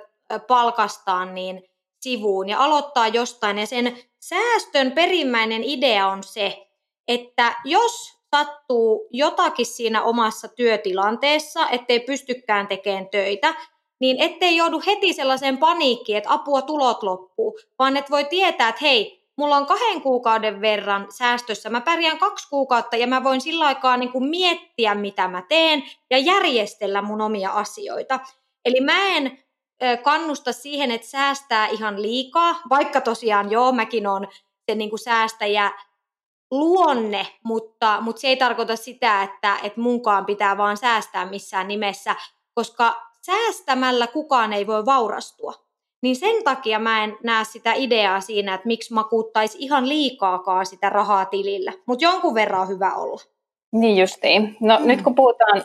palkastaan 0.48 1.36
niin 1.36 1.69
sivuun 2.00 2.50
ja 2.50 2.64
aloittaa 2.64 3.08
jostain. 3.08 3.58
Ja 3.58 3.66
sen 3.66 3.98
säästön 4.20 4.92
perimmäinen 4.92 5.64
idea 5.64 6.08
on 6.08 6.24
se, 6.24 6.68
että 7.08 7.56
jos 7.66 8.20
sattuu 8.36 9.08
jotakin 9.12 9.66
siinä 9.66 10.04
omassa 10.04 10.48
työtilanteessa, 10.48 11.70
ettei 11.70 12.00
pystykään 12.00 12.68
tekemään 12.68 13.10
töitä, 13.10 13.56
niin 14.00 14.22
ettei 14.22 14.56
joudu 14.56 14.82
heti 14.86 15.14
sellaiseen 15.14 15.58
paniikkiin, 15.58 16.18
että 16.18 16.34
apua 16.34 16.62
tulot 16.62 17.04
loppuu, 17.04 17.60
vaan 17.80 17.98
että 17.98 18.12
voi 18.12 18.26
tietää, 18.26 18.70
että 18.70 18.82
hei, 18.82 19.20
mulla 19.36 19.58
on 19.58 19.66
kahden 19.66 20.02
kuukauden 20.02 20.62
verran 20.62 21.08
säästössä, 21.18 21.70
mä 21.70 21.82
pärjään 21.82 22.18
kaksi 22.18 22.50
kuukautta 22.50 22.98
ja 22.98 23.08
mä 23.08 23.24
voin 23.24 23.42
sillä 23.42 23.66
aikaa 23.66 23.98
niin 23.98 24.12
kuin 24.12 24.30
miettiä, 24.30 24.96
mitä 24.96 25.28
mä 25.28 25.44
teen 25.50 25.84
ja 26.10 26.18
järjestellä 26.18 27.02
mun 27.02 27.22
omia 27.22 27.52
asioita. 27.52 28.20
Eli 28.66 28.82
mä 28.82 29.08
en 29.08 29.44
kannusta 30.04 30.54
siihen, 30.54 30.92
että 30.92 31.08
säästää 31.08 31.68
ihan 31.68 32.02
liikaa, 32.02 32.56
vaikka 32.70 33.02
tosiaan 33.02 33.52
joo, 33.52 33.72
mäkin 33.72 34.08
on 34.08 34.28
se 34.70 34.76
niin 34.76 34.90
kuin 34.90 35.00
säästäjä 35.00 35.72
luonne, 36.52 37.28
mutta, 37.44 37.98
mutta 38.02 38.22
se 38.22 38.28
ei 38.28 38.38
tarkoita 38.38 38.76
sitä, 38.76 39.24
että, 39.24 39.58
että 39.64 39.82
munkaan 39.82 40.26
pitää 40.26 40.58
vaan 40.58 40.78
säästää 40.78 41.26
missään 41.26 41.68
nimessä, 41.68 42.16
koska 42.54 43.10
säästämällä 43.26 44.08
kukaan 44.08 44.54
ei 44.54 44.68
voi 44.68 44.86
vaurastua. 44.86 45.54
Niin 46.02 46.16
sen 46.16 46.44
takia 46.44 46.80
mä 46.80 47.04
en 47.04 47.18
näe 47.24 47.46
sitä 47.46 47.74
ideaa 47.74 48.22
siinä, 48.22 48.54
että 48.54 48.68
miksi 48.68 48.94
makuuttaisi 48.94 49.58
ihan 49.60 49.90
liikaakaan 49.90 50.66
sitä 50.66 50.90
rahaa 50.90 51.26
tilillä. 51.26 51.74
Mutta 51.86 52.06
jonkun 52.06 52.34
verran 52.34 52.62
on 52.62 52.68
hyvä 52.68 52.96
olla. 52.96 53.22
Niin 53.72 53.98
justiin. 53.98 54.58
No 54.60 54.80
mm. 54.80 54.88
nyt 54.88 55.02
kun 55.02 55.16
puhutaan 55.16 55.64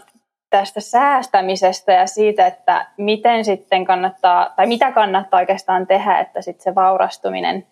tästä 0.58 0.80
säästämisestä 0.80 1.92
ja 1.92 2.06
siitä, 2.06 2.46
että 2.46 2.86
miten 2.96 3.44
sitten 3.44 3.84
kannattaa, 3.84 4.52
tai 4.56 4.66
mitä 4.66 4.92
kannattaa 4.92 5.40
oikeastaan 5.40 5.86
tehdä, 5.86 6.18
että 6.18 6.42
sitten 6.42 6.64
se 6.64 6.74
vaurastuminen, 6.74 7.66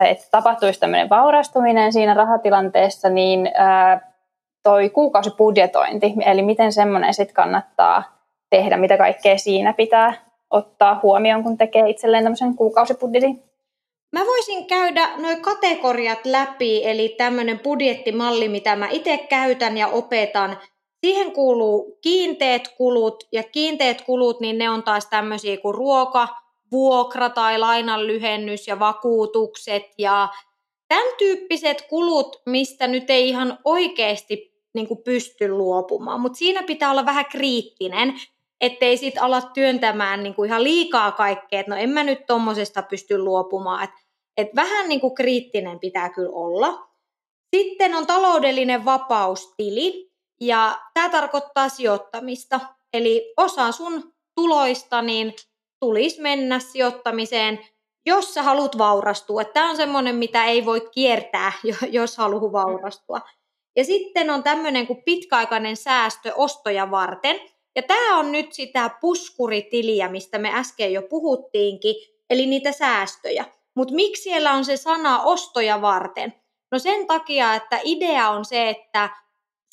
että 0.00 0.24
tapahtuisi 0.30 0.80
tämmöinen 0.80 1.08
vaurastuminen 1.08 1.92
siinä 1.92 2.14
rahatilanteessa, 2.14 3.08
niin 3.08 3.50
toi 4.62 4.90
kuukausibudjetointi, 4.90 6.14
eli 6.26 6.42
miten 6.42 6.72
semmoinen 6.72 7.14
sitten 7.14 7.34
kannattaa 7.34 8.02
tehdä, 8.50 8.76
mitä 8.76 8.96
kaikkea 8.96 9.38
siinä 9.38 9.72
pitää 9.72 10.12
ottaa 10.50 11.00
huomioon, 11.02 11.42
kun 11.42 11.58
tekee 11.58 11.88
itselleen 11.88 12.24
tämmöisen 12.24 12.54
kuukausibudjetin? 12.54 13.42
Mä 14.12 14.20
voisin 14.26 14.66
käydä 14.66 15.08
noin 15.16 15.42
kategoriat 15.42 16.26
läpi, 16.26 16.88
eli 16.88 17.08
tämmöinen 17.08 17.58
budjettimalli, 17.58 18.48
mitä 18.48 18.76
mä 18.76 18.88
itse 18.90 19.18
käytän 19.18 19.76
ja 19.76 19.88
opetan. 19.88 20.56
Siihen 21.00 21.32
kuuluu 21.32 21.98
kiinteät 22.02 22.68
kulut, 22.68 23.24
ja 23.32 23.42
kiinteät 23.42 24.02
kulut, 24.02 24.40
niin 24.40 24.58
ne 24.58 24.70
on 24.70 24.82
taas 24.82 25.06
tämmöisiä 25.06 25.56
kuin 25.56 25.74
ruoka, 25.74 26.28
vuokra 26.72 27.30
tai 27.30 27.58
lainan 27.58 28.06
lyhennys 28.06 28.68
ja 28.68 28.78
vakuutukset 28.78 29.82
ja 29.98 30.28
tämän 30.88 31.14
tyyppiset 31.18 31.82
kulut, 31.88 32.42
mistä 32.46 32.86
nyt 32.86 33.10
ei 33.10 33.28
ihan 33.28 33.58
oikeasti 33.64 34.56
niin 34.74 34.88
pysty 35.04 35.48
luopumaan. 35.48 36.20
Mutta 36.20 36.38
siinä 36.38 36.62
pitää 36.62 36.90
olla 36.90 37.06
vähän 37.06 37.26
kriittinen, 37.26 38.14
ettei 38.60 38.96
sit 38.96 39.18
ala 39.18 39.42
työntämään 39.42 40.22
niin 40.22 40.34
kuin 40.34 40.48
ihan 40.48 40.64
liikaa 40.64 41.12
kaikkea, 41.12 41.60
että 41.60 41.74
no 41.74 41.80
en 41.80 41.90
mä 41.90 42.04
nyt 42.04 42.26
tommosesta 42.26 42.82
pysty 42.82 43.18
luopumaan, 43.18 43.84
että 43.84 43.96
et 44.36 44.48
vähän 44.56 44.88
niin 44.88 45.00
kuin 45.00 45.14
kriittinen 45.14 45.80
pitää 45.80 46.08
kyllä 46.08 46.30
olla. 46.32 46.88
Sitten 47.56 47.94
on 47.94 48.06
taloudellinen 48.06 48.84
vapaustili, 48.84 50.05
ja 50.40 50.78
tämä 50.94 51.08
tarkoittaa 51.08 51.68
sijoittamista. 51.68 52.60
Eli 52.92 53.34
osa 53.36 53.72
sun 53.72 54.12
tuloista 54.34 55.02
niin 55.02 55.34
tulisi 55.80 56.20
mennä 56.20 56.58
sijoittamiseen, 56.58 57.60
jos 58.06 58.34
sä 58.34 58.42
haluat 58.42 58.78
vaurastua. 58.78 59.44
Tämä 59.44 59.70
on 59.70 59.76
semmoinen, 59.76 60.14
mitä 60.14 60.44
ei 60.44 60.64
voi 60.64 60.88
kiertää, 60.94 61.52
jos 61.90 62.16
haluaa 62.16 62.52
vaurastua. 62.52 63.20
Ja 63.76 63.84
sitten 63.84 64.30
on 64.30 64.42
tämmöinen 64.42 64.86
kuin 64.86 65.02
pitkäaikainen 65.02 65.76
säästö 65.76 66.32
ostoja 66.34 66.90
varten– 66.90 67.40
ja 67.76 67.82
tämä 67.82 68.18
on 68.18 68.32
nyt 68.32 68.52
sitä 68.52 68.90
puskuritiliä, 69.00 70.08
mistä 70.08 70.38
me 70.38 70.50
äsken 70.54 70.92
jo 70.92 71.02
puhuttiinkin, 71.02 71.94
eli 72.30 72.46
niitä 72.46 72.72
säästöjä. 72.72 73.44
Mutta 73.74 73.94
miksi 73.94 74.22
siellä 74.22 74.52
on 74.52 74.64
se 74.64 74.76
sana 74.76 75.22
ostoja 75.22 75.82
varten? 75.82 76.34
No 76.72 76.78
sen 76.78 77.06
takia, 77.06 77.54
että 77.54 77.80
idea 77.84 78.30
on 78.30 78.44
se, 78.44 78.68
että 78.68 79.10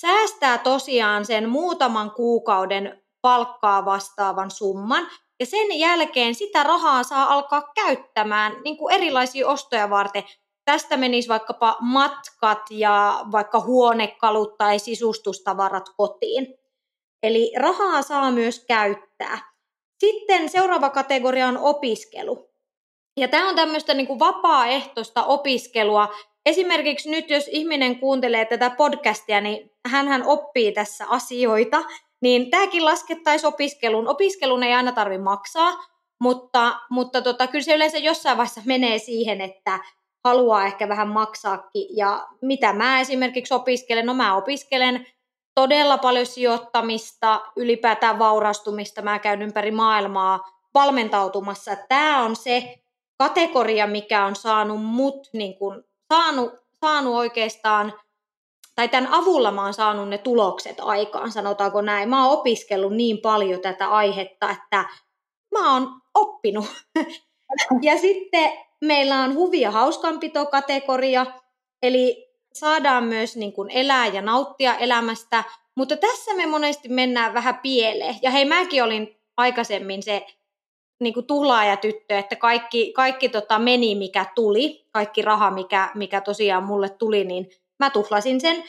säästää 0.02 0.58
tosiaan 0.58 1.26
sen 1.26 1.50
muutaman 1.50 2.12
kuukauden 2.12 3.04
palkkaa 3.22 3.86
vastaavan 3.86 4.52
summan, 4.52 5.08
ja 5.40 5.46
sen 5.46 5.80
jälkeen 5.80 6.36
sitä 6.36 6.64
rahaa 6.64 7.04
saa 7.04 7.34
alkaa 7.34 7.72
käyttämään 7.76 8.62
niin 8.64 8.78
kuin 8.78 8.96
erilaisia 8.96 9.48
ostoja 9.48 9.90
varten. 9.90 10.24
Tästä 10.66 10.98
menisi 10.98 11.30
vaikkapa 11.30 11.78
matkat 11.80 12.62
ja 12.70 13.26
vaikka 13.32 13.60
huonekalut 13.60 14.58
tai 14.58 14.80
sisustustavarat 14.80 15.90
kotiin. 15.98 16.48
Eli 17.24 17.54
rahaa 17.60 18.02
saa 18.02 18.32
myös 18.32 18.66
käyttää. 18.68 19.54
Sitten 20.00 20.50
seuraava 20.50 20.90
kategoria 20.90 21.48
on 21.48 21.58
opiskelu. 21.58 22.50
Ja 23.18 23.28
tämä 23.28 23.50
on 23.50 23.56
tämmöistä 23.56 23.94
niin 23.94 24.08
kuin 24.08 24.20
vapaaehtoista 24.20 25.26
opiskelua. 25.26 26.10
Esimerkiksi 26.46 27.10
nyt, 27.10 27.30
jos 27.30 27.48
ihminen 27.48 28.00
kuuntelee 28.00 28.46
tätä 28.46 28.70
podcastia, 28.70 29.42
niin 29.42 29.72
hän 29.88 30.24
oppii 30.26 30.72
tässä 30.72 31.06
asioita, 31.10 31.84
niin 32.22 32.50
tämäkin 32.50 32.86
laskettaisiin 32.86 33.48
opiskeluun. 33.48 34.08
Opiskelun 34.08 34.64
ei 34.64 34.74
aina 34.74 34.92
tarvitse 34.92 35.24
maksaa, 35.24 35.72
mutta, 36.20 36.80
mutta 36.90 37.22
tota, 37.22 37.48
kyllä 37.48 37.64
se 37.64 37.76
yleensä 37.76 37.98
jossain 37.98 38.38
vaiheessa 38.38 38.62
menee 38.66 38.98
siihen, 38.98 39.42
että 39.42 39.80
haluaa 40.24 40.66
ehkä 40.66 40.90
vähän 40.90 41.08
maksaakin. 41.08 41.98
Ja 41.98 42.28
mitä 42.42 42.74
mä 42.74 43.00
esimerkiksi 43.00 43.54
opiskelen? 43.54 44.06
No 44.06 44.14
mä 44.14 44.36
opiskelen 44.36 45.08
todella 45.56 45.98
paljon 45.98 46.26
sijoittamista, 46.26 47.42
ylipäätään 47.56 48.20
vaurastumista. 48.20 49.02
Mä 49.02 49.20
käyn 49.20 49.42
ympäri 49.42 49.72
maailmaa 49.72 50.40
valmentautumassa. 50.74 51.76
Tämä 51.90 52.24
on 52.24 52.36
se 52.36 52.80
kategoria, 53.18 53.88
mikä 53.88 54.26
on 54.26 54.36
saanut 54.36 54.84
mut, 54.84 55.30
niin 55.34 55.58
kun, 55.58 55.84
saanut, 56.14 56.54
saanut 56.82 57.16
oikeastaan, 57.16 57.94
tai 58.76 58.90
tämän 58.90 59.14
avulla 59.14 59.52
mä 59.52 59.64
oon 59.64 59.74
saanut 59.74 60.10
ne 60.10 60.18
tulokset 60.18 60.78
aikaan, 60.80 61.32
sanotaanko 61.32 61.82
näin. 61.82 62.10
Mä 62.10 62.26
oon 62.26 62.40
opiskellut 62.40 62.94
niin 62.94 63.18
paljon 63.18 63.62
tätä 63.62 63.90
aihetta, 63.90 64.50
että 64.50 64.86
mä 65.52 65.74
oon 65.74 66.02
oppinut. 66.14 66.66
ja 67.88 67.98
sitten 67.98 68.52
meillä 68.82 69.20
on 69.20 69.34
huvi- 69.34 69.62
ja 69.62 69.72
hauskanpitokategoria, 69.72 71.26
eli 71.84 72.28
saadaan 72.54 73.04
myös 73.04 73.36
niin 73.36 73.54
kuin 73.54 73.70
elää 73.70 74.08
ja 74.08 74.22
nauttia 74.22 74.78
elämästä, 74.78 75.44
mutta 75.76 75.98
tässä 75.98 76.34
me 76.34 76.46
monesti 76.46 76.90
mennään 76.90 77.34
vähän 77.34 77.60
pieleen. 77.64 78.16
Ja 78.22 78.32
hei, 78.32 78.46
mäkin 78.46 78.84
olin 78.84 79.20
aikaisemmin 79.38 80.04
se 80.04 80.26
niin 81.04 81.14
kuin 81.14 81.26
tuhlaajatyttö, 81.26 82.18
että 82.18 82.36
kaikki, 82.36 82.94
kaikki 82.94 83.30
tota 83.30 83.60
meni, 83.60 83.96
mikä 83.96 84.26
tuli, 84.36 84.86
kaikki 84.92 85.22
raha, 85.22 85.52
mikä, 85.52 85.92
mikä 85.96 86.22
tosiaan 86.22 86.64
mulle 86.64 86.90
tuli, 86.90 87.24
niin 87.24 87.50
mä 87.80 87.90
tuhlasin 87.90 88.42
sen. 88.42 88.64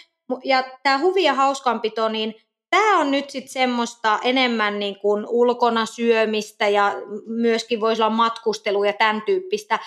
Ja 0.44 0.64
tämä 0.82 0.98
huvi 0.98 1.24
ja 1.24 1.34
hauskanpito, 1.34 2.08
niin 2.08 2.34
tämä 2.70 2.98
on 2.98 3.10
nyt 3.10 3.30
sitten 3.30 3.52
semmoista 3.52 4.18
enemmän 4.22 4.78
niin 4.78 4.98
kuin 4.98 5.26
ulkona 5.28 5.86
syömistä 5.86 6.68
ja 6.68 6.94
myöskin 7.26 7.80
voisi 7.80 8.02
olla 8.02 8.16
matkustelu 8.16 8.84
ja 8.84 8.92
tämän 8.92 9.22
tyyppistä 9.26 9.78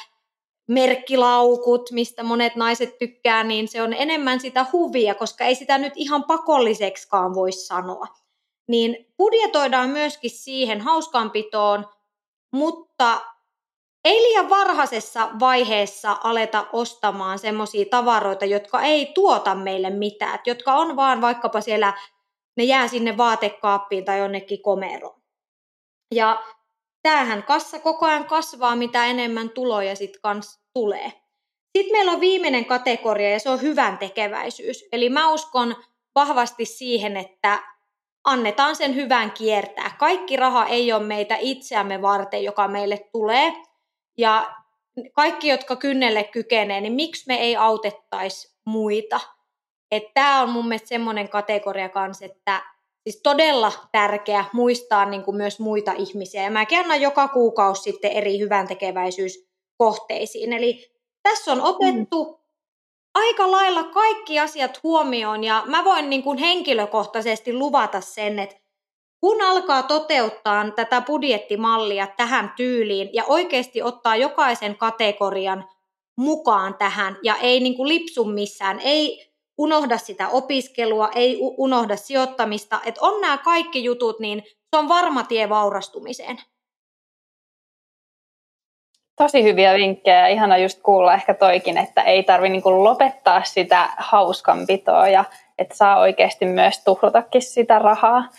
merkkilaukut, 0.68 1.92
mistä 1.92 2.24
monet 2.24 2.56
naiset 2.56 2.98
tykkää, 2.98 3.44
niin 3.44 3.68
se 3.68 3.82
on 3.82 3.94
enemmän 3.94 4.40
sitä 4.40 4.66
huvia, 4.74 5.16
koska 5.16 5.46
ei 5.46 5.56
sitä 5.56 5.78
nyt 5.78 5.94
ihan 5.96 6.24
pakolliseksikaan 6.24 7.36
voi 7.36 7.52
sanoa. 7.52 8.08
Niin 8.68 9.14
budjetoidaan 9.18 9.90
myöskin 9.90 10.32
siihen 10.32 10.82
hauskanpitoon, 10.82 11.86
mutta 12.52 13.22
ei 14.06 14.22
liian 14.22 14.50
varhaisessa 14.50 15.30
vaiheessa 15.40 16.18
aleta 16.24 16.66
ostamaan 16.74 17.40
semmoisia 17.40 17.86
tavaroita, 17.90 18.46
jotka 18.46 18.82
ei 18.82 19.12
tuota 19.16 19.56
meille 19.56 19.90
mitään, 19.90 20.40
jotka 20.46 20.74
on 20.74 20.96
vaan 20.96 21.22
vaikkapa 21.22 21.62
siellä, 21.62 21.94
ne 22.58 22.64
jää 22.64 22.88
sinne 22.88 23.18
vaatekaappiin 23.18 24.06
tai 24.06 24.20
jonnekin 24.20 24.62
komeroon. 24.62 25.22
Ja 26.16 26.44
tämähän 27.04 27.44
kassa 27.44 27.80
koko 27.80 28.06
ajan 28.06 28.26
kasvaa, 28.26 28.76
mitä 28.76 29.06
enemmän 29.06 29.50
tuloja 29.50 29.96
sitten 29.96 30.22
kans 30.22 30.60
tulee. 30.74 31.12
Sitten 31.78 31.92
meillä 31.92 32.12
on 32.12 32.20
viimeinen 32.20 32.66
kategoria 32.66 33.30
ja 33.30 33.40
se 33.40 33.50
on 33.50 33.62
hyvän 33.62 33.98
tekeväisyys. 33.98 34.86
Eli 34.92 35.10
mä 35.10 35.34
uskon 35.34 35.76
vahvasti 36.16 36.66
siihen, 36.66 37.18
että 37.18 37.77
annetaan 38.28 38.76
sen 38.76 38.96
hyvän 38.96 39.32
kiertää. 39.32 39.96
Kaikki 40.00 40.36
raha 40.36 40.66
ei 40.66 40.94
ole 40.94 41.04
meitä 41.04 41.38
itseämme 41.40 42.02
varten, 42.02 42.44
joka 42.44 42.68
meille 42.68 43.08
tulee. 43.12 43.54
Ja 44.18 44.56
kaikki, 45.14 45.48
jotka 45.48 45.76
kynnelle 45.76 46.24
kykenee, 46.24 46.82
niin 46.82 46.94
miksi 46.94 47.24
me 47.28 47.36
ei 47.36 47.56
autettaisi 47.56 48.56
muita? 48.66 49.20
Tämä 50.14 50.42
on 50.42 50.50
mun 50.50 50.68
mielestä 50.68 50.88
semmoinen 50.88 51.30
kategoria 51.30 51.90
kanssa, 51.90 52.26
että 52.26 52.64
siis 53.04 53.22
todella 53.24 53.72
tärkeä 53.92 54.46
muistaa 54.54 55.06
niin 55.06 55.24
kuin 55.24 55.38
myös 55.38 55.60
muita 55.60 55.92
ihmisiä. 55.92 56.44
Ja 56.44 56.52
mä 56.52 56.66
annan 56.80 57.02
joka 57.02 57.28
kuukausi 57.28 57.82
sitten 57.82 58.12
eri 58.12 58.40
hyvän 58.40 58.68
tekeväisyyskohteisiin. 58.68 60.54
Eli 60.54 60.92
tässä 61.24 61.52
on 61.52 61.62
otettu 61.62 62.24
mm. 62.24 62.47
Aika 63.18 63.52
lailla 63.52 63.84
kaikki 63.84 64.40
asiat 64.40 64.84
huomioon 64.84 65.44
ja 65.44 65.64
mä 65.66 65.84
voin 65.84 66.10
niin 66.10 66.24
kuin 66.24 66.38
henkilökohtaisesti 66.38 67.54
luvata 67.54 68.02
sen, 68.02 68.40
että 68.40 68.56
kun 69.20 69.42
alkaa 69.42 69.84
toteuttaa 69.84 70.72
tätä 70.72 71.02
budjettimallia 71.02 72.08
tähän 72.18 72.54
tyyliin 72.58 73.10
ja 73.14 73.24
oikeasti 73.26 73.82
ottaa 73.82 74.16
jokaisen 74.16 74.78
kategorian 74.78 75.70
mukaan 76.18 76.76
tähän 76.78 77.18
ja 77.24 77.36
ei 77.36 77.60
niin 77.60 77.76
kuin 77.76 77.88
lipsu 77.88 78.26
missään, 78.26 78.80
ei 78.80 79.32
unohda 79.58 79.98
sitä 79.98 80.30
opiskelua, 80.30 81.10
ei 81.16 81.38
unohda 81.42 81.96
sijoittamista, 81.98 82.80
että 82.86 83.02
on 83.02 83.22
nämä 83.22 83.38
kaikki 83.38 83.84
jutut, 83.84 84.20
niin 84.20 84.44
se 84.46 84.78
on 84.78 84.90
varma 84.90 85.24
tie 85.24 85.50
vaurastumiseen. 85.50 86.38
Tosi 89.18 89.44
hyviä 89.44 89.74
vinkkejä. 89.74 90.28
Ihana 90.28 90.58
just 90.58 90.82
kuulla 90.84 91.14
ehkä 91.14 91.34
toikin, 91.34 91.78
että 91.78 92.02
ei 92.02 92.24
tarvi 92.24 92.50
niin 92.50 92.64
lopettaa 92.66 93.44
sitä 93.44 93.90
hauskanpitoa 93.98 95.08
ja 95.08 95.26
että 95.58 95.76
saa 95.78 96.00
oikeasti 96.00 96.46
myös 96.46 96.84
tuhlatakin 96.84 97.42
sitä 97.42 97.80
rahaa. 97.80 98.30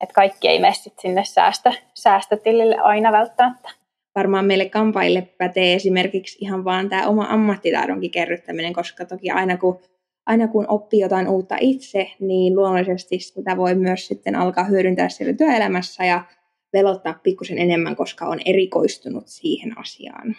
Että 0.00 0.14
kaikki 0.14 0.48
ei 0.48 0.58
mene 0.58 0.72
sinne 1.00 1.24
säästö, 1.24 1.72
säästötilille 1.94 2.76
aina 2.76 3.12
välttämättä. 3.12 3.70
Varmaan 4.14 4.44
meille 4.44 4.68
kampaille 4.68 5.22
pätee 5.38 5.74
esimerkiksi 5.74 6.38
ihan 6.40 6.64
vaan 6.64 6.88
tämä 6.88 7.06
oma 7.06 7.26
ammattitaidonkin 7.28 8.10
kerryttäminen, 8.10 8.72
koska 8.72 9.04
toki 9.04 9.30
aina 9.30 9.56
kun 9.56 9.80
aina 10.26 10.48
kun 10.48 10.64
oppii 10.68 11.00
jotain 11.00 11.28
uutta 11.28 11.56
itse, 11.60 12.10
niin 12.20 12.56
luonnollisesti 12.56 13.18
sitä 13.18 13.56
voi 13.56 13.74
myös 13.74 14.06
sitten 14.06 14.36
alkaa 14.36 14.64
hyödyntää 14.64 15.08
siellä 15.08 15.34
työelämässä 15.34 16.04
ja 16.04 16.24
velottaa 16.72 17.20
pikkusen 17.22 17.58
enemmän, 17.58 17.96
koska 17.96 18.26
on 18.26 18.40
erikoistunut 18.44 19.24
siihen 19.26 19.78
asiaan. 19.78 20.36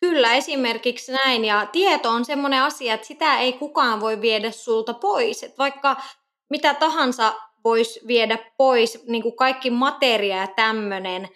Kyllä, 0.00 0.34
esimerkiksi 0.34 1.12
näin. 1.12 1.44
Ja 1.44 1.66
tieto 1.72 2.10
on 2.10 2.24
semmoinen 2.24 2.62
asia, 2.62 2.94
että 2.94 3.06
sitä 3.06 3.38
ei 3.38 3.52
kukaan 3.52 4.00
voi 4.00 4.20
viedä 4.20 4.50
sulta 4.50 4.94
pois. 4.94 5.42
Että 5.42 5.58
vaikka 5.58 5.96
mitä 6.50 6.74
tahansa 6.74 7.34
voisi 7.64 8.00
viedä 8.06 8.38
pois, 8.56 9.06
niin 9.08 9.22
kuin 9.22 9.36
kaikki 9.36 9.70
materia 9.70 10.36
ja 10.36 10.46
tämmöinen, 10.46 11.28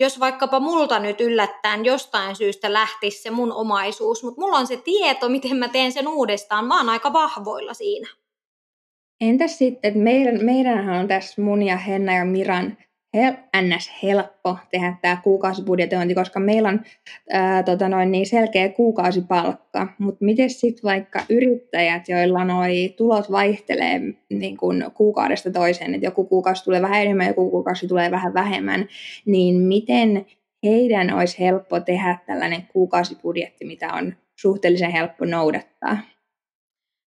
jos 0.00 0.20
vaikkapa 0.20 0.60
multa 0.60 0.98
nyt 0.98 1.20
yllättäen 1.20 1.84
jostain 1.84 2.36
syystä 2.36 2.72
lähtisi 2.72 3.22
se 3.22 3.30
mun 3.30 3.52
omaisuus, 3.52 4.24
mutta 4.24 4.40
mulla 4.40 4.58
on 4.58 4.66
se 4.66 4.76
tieto, 4.76 5.28
miten 5.28 5.56
mä 5.56 5.68
teen 5.68 5.92
sen 5.92 6.08
uudestaan, 6.08 6.66
mä 6.66 6.78
oon 6.78 6.88
aika 6.88 7.12
vahvoilla 7.12 7.74
siinä. 7.74 8.08
Entäs 9.20 9.58
sitten, 9.58 9.88
että 9.88 10.00
meidän, 10.00 10.44
meidänhän 10.44 11.00
on 11.00 11.08
tässä 11.08 11.42
mun 11.42 11.62
ja 11.62 11.76
Henna 11.76 12.14
ja 12.14 12.24
Miran 12.24 12.76
hel, 13.14 13.32
ns. 13.62 13.90
helppo 14.02 14.56
tehdä 14.70 14.96
tämä 15.02 15.16
kuukausibudjetointi, 15.24 16.14
koska 16.14 16.40
meillä 16.40 16.68
on 16.68 16.80
ää, 17.30 17.62
tota 17.62 17.88
noin, 17.88 18.12
niin 18.12 18.26
selkeä 18.26 18.68
kuukausipalkka. 18.68 19.88
Mutta 19.98 20.24
miten 20.24 20.50
sitten 20.50 20.82
vaikka 20.82 21.24
yrittäjät, 21.28 22.08
joilla 22.08 22.44
noi 22.44 22.94
tulot 22.96 23.30
vaihtelee 23.30 24.00
niin 24.30 24.56
kun 24.56 24.84
kuukaudesta 24.94 25.50
toiseen, 25.50 25.94
että 25.94 26.06
joku 26.06 26.24
kuukausi 26.24 26.64
tulee 26.64 26.82
vähän 26.82 27.02
enemmän, 27.02 27.26
joku 27.26 27.50
kuukausi 27.50 27.88
tulee 27.88 28.10
vähän 28.10 28.34
vähemmän, 28.34 28.88
niin 29.26 29.54
miten 29.54 30.26
heidän 30.64 31.14
olisi 31.14 31.38
helppo 31.38 31.80
tehdä 31.80 32.18
tällainen 32.26 32.66
kuukausibudjetti, 32.72 33.64
mitä 33.64 33.92
on 33.92 34.14
suhteellisen 34.40 34.90
helppo 34.90 35.24
noudattaa? 35.24 35.98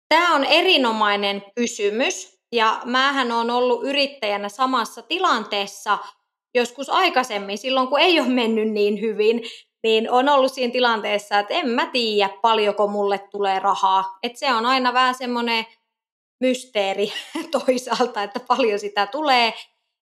Tämä 0.09 0.35
on 0.35 0.45
erinomainen 0.45 1.43
kysymys. 1.55 2.36
Ja 2.53 2.81
määhän 2.85 3.33
on 3.33 3.51
ollut 3.51 3.85
yrittäjänä 3.85 4.49
samassa 4.49 5.03
tilanteessa 5.03 5.99
joskus 6.55 6.91
aikaisemmin, 6.91 7.59
silloin 7.59 7.89
kun 7.89 8.01
ei 8.01 8.21
ole 8.21 8.29
mennyt 8.29 8.69
niin 8.69 9.01
hyvin, 9.01 9.43
niin 9.83 10.11
on 10.11 10.29
ollut 10.29 10.53
siinä 10.53 10.73
tilanteessa, 10.73 11.39
että 11.39 11.55
en 11.55 11.69
mä 11.69 11.87
tiedä 11.87 12.31
paljonko 12.43 12.89
mulle 12.89 13.19
tulee 13.19 13.59
rahaa. 13.59 14.19
Että 14.23 14.39
se 14.39 14.55
on 14.55 14.67
aina 14.67 14.93
vähän 14.93 15.15
semmoinen 15.15 15.67
mysteeri 16.41 17.13
toisaalta, 17.67 18.23
että 18.23 18.41
paljon 18.41 18.79
sitä 18.79 19.07
tulee. 19.07 19.53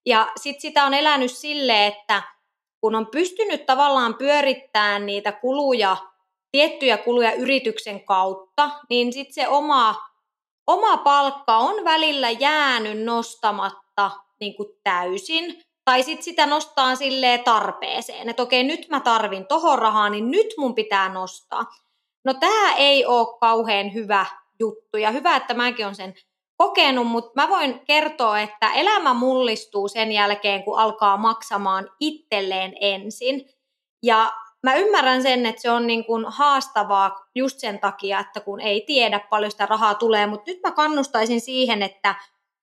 Ja 0.06 0.32
sitten 0.36 0.60
sitä 0.60 0.84
on 0.84 0.94
elänyt 0.94 1.32
sille, 1.32 1.86
että 1.86 2.22
kun 2.80 2.94
on 2.94 3.06
pystynyt 3.06 3.66
tavallaan 3.66 4.14
pyörittämään 4.14 5.06
niitä 5.06 5.32
kuluja, 5.32 5.96
tiettyjä 6.52 6.96
kuluja 6.96 7.32
yrityksen 7.32 8.04
kautta, 8.04 8.70
niin 8.90 9.12
sitten 9.12 9.34
se 9.34 9.48
oma 9.48 9.96
oma 10.66 10.96
palkka 10.96 11.56
on 11.56 11.84
välillä 11.84 12.30
jäänyt 12.30 13.04
nostamatta 13.04 14.10
niin 14.40 14.56
kuin 14.56 14.68
täysin, 14.84 15.62
tai 15.84 16.02
sitten 16.02 16.24
sitä 16.24 16.46
nostaa 16.46 16.96
sille 16.96 17.40
tarpeeseen, 17.44 18.28
että 18.28 18.42
okei, 18.42 18.64
nyt 18.64 18.88
mä 18.88 19.00
tarvin 19.00 19.46
tohon 19.46 19.78
rahaa, 19.78 20.08
niin 20.08 20.30
nyt 20.30 20.46
mun 20.58 20.74
pitää 20.74 21.08
nostaa. 21.08 21.64
No 22.24 22.34
tämä 22.34 22.74
ei 22.74 23.06
ole 23.06 23.38
kauhean 23.40 23.94
hyvä 23.94 24.26
juttu, 24.60 24.96
ja 24.98 25.10
hyvä, 25.10 25.36
että 25.36 25.54
mäkin 25.54 25.86
on 25.86 25.94
sen 25.94 26.14
kokenut, 26.56 27.06
mutta 27.06 27.30
mä 27.34 27.48
voin 27.48 27.80
kertoa, 27.86 28.40
että 28.40 28.72
elämä 28.72 29.14
mullistuu 29.14 29.88
sen 29.88 30.12
jälkeen, 30.12 30.64
kun 30.64 30.78
alkaa 30.78 31.16
maksamaan 31.16 31.90
itselleen 32.00 32.72
ensin. 32.80 33.48
Ja 34.02 34.32
mä 34.64 34.74
ymmärrän 34.74 35.22
sen, 35.22 35.46
että 35.46 35.62
se 35.62 35.70
on 35.70 35.86
niin 35.86 36.04
kuin 36.04 36.24
haastavaa 36.28 37.26
just 37.34 37.58
sen 37.58 37.78
takia, 37.78 38.20
että 38.20 38.40
kun 38.40 38.60
ei 38.60 38.84
tiedä 38.86 39.20
paljon 39.30 39.50
sitä 39.50 39.66
rahaa 39.66 39.94
tulee, 39.94 40.26
mutta 40.26 40.50
nyt 40.50 40.60
mä 40.62 40.70
kannustaisin 40.70 41.40
siihen, 41.40 41.82
että 41.82 42.14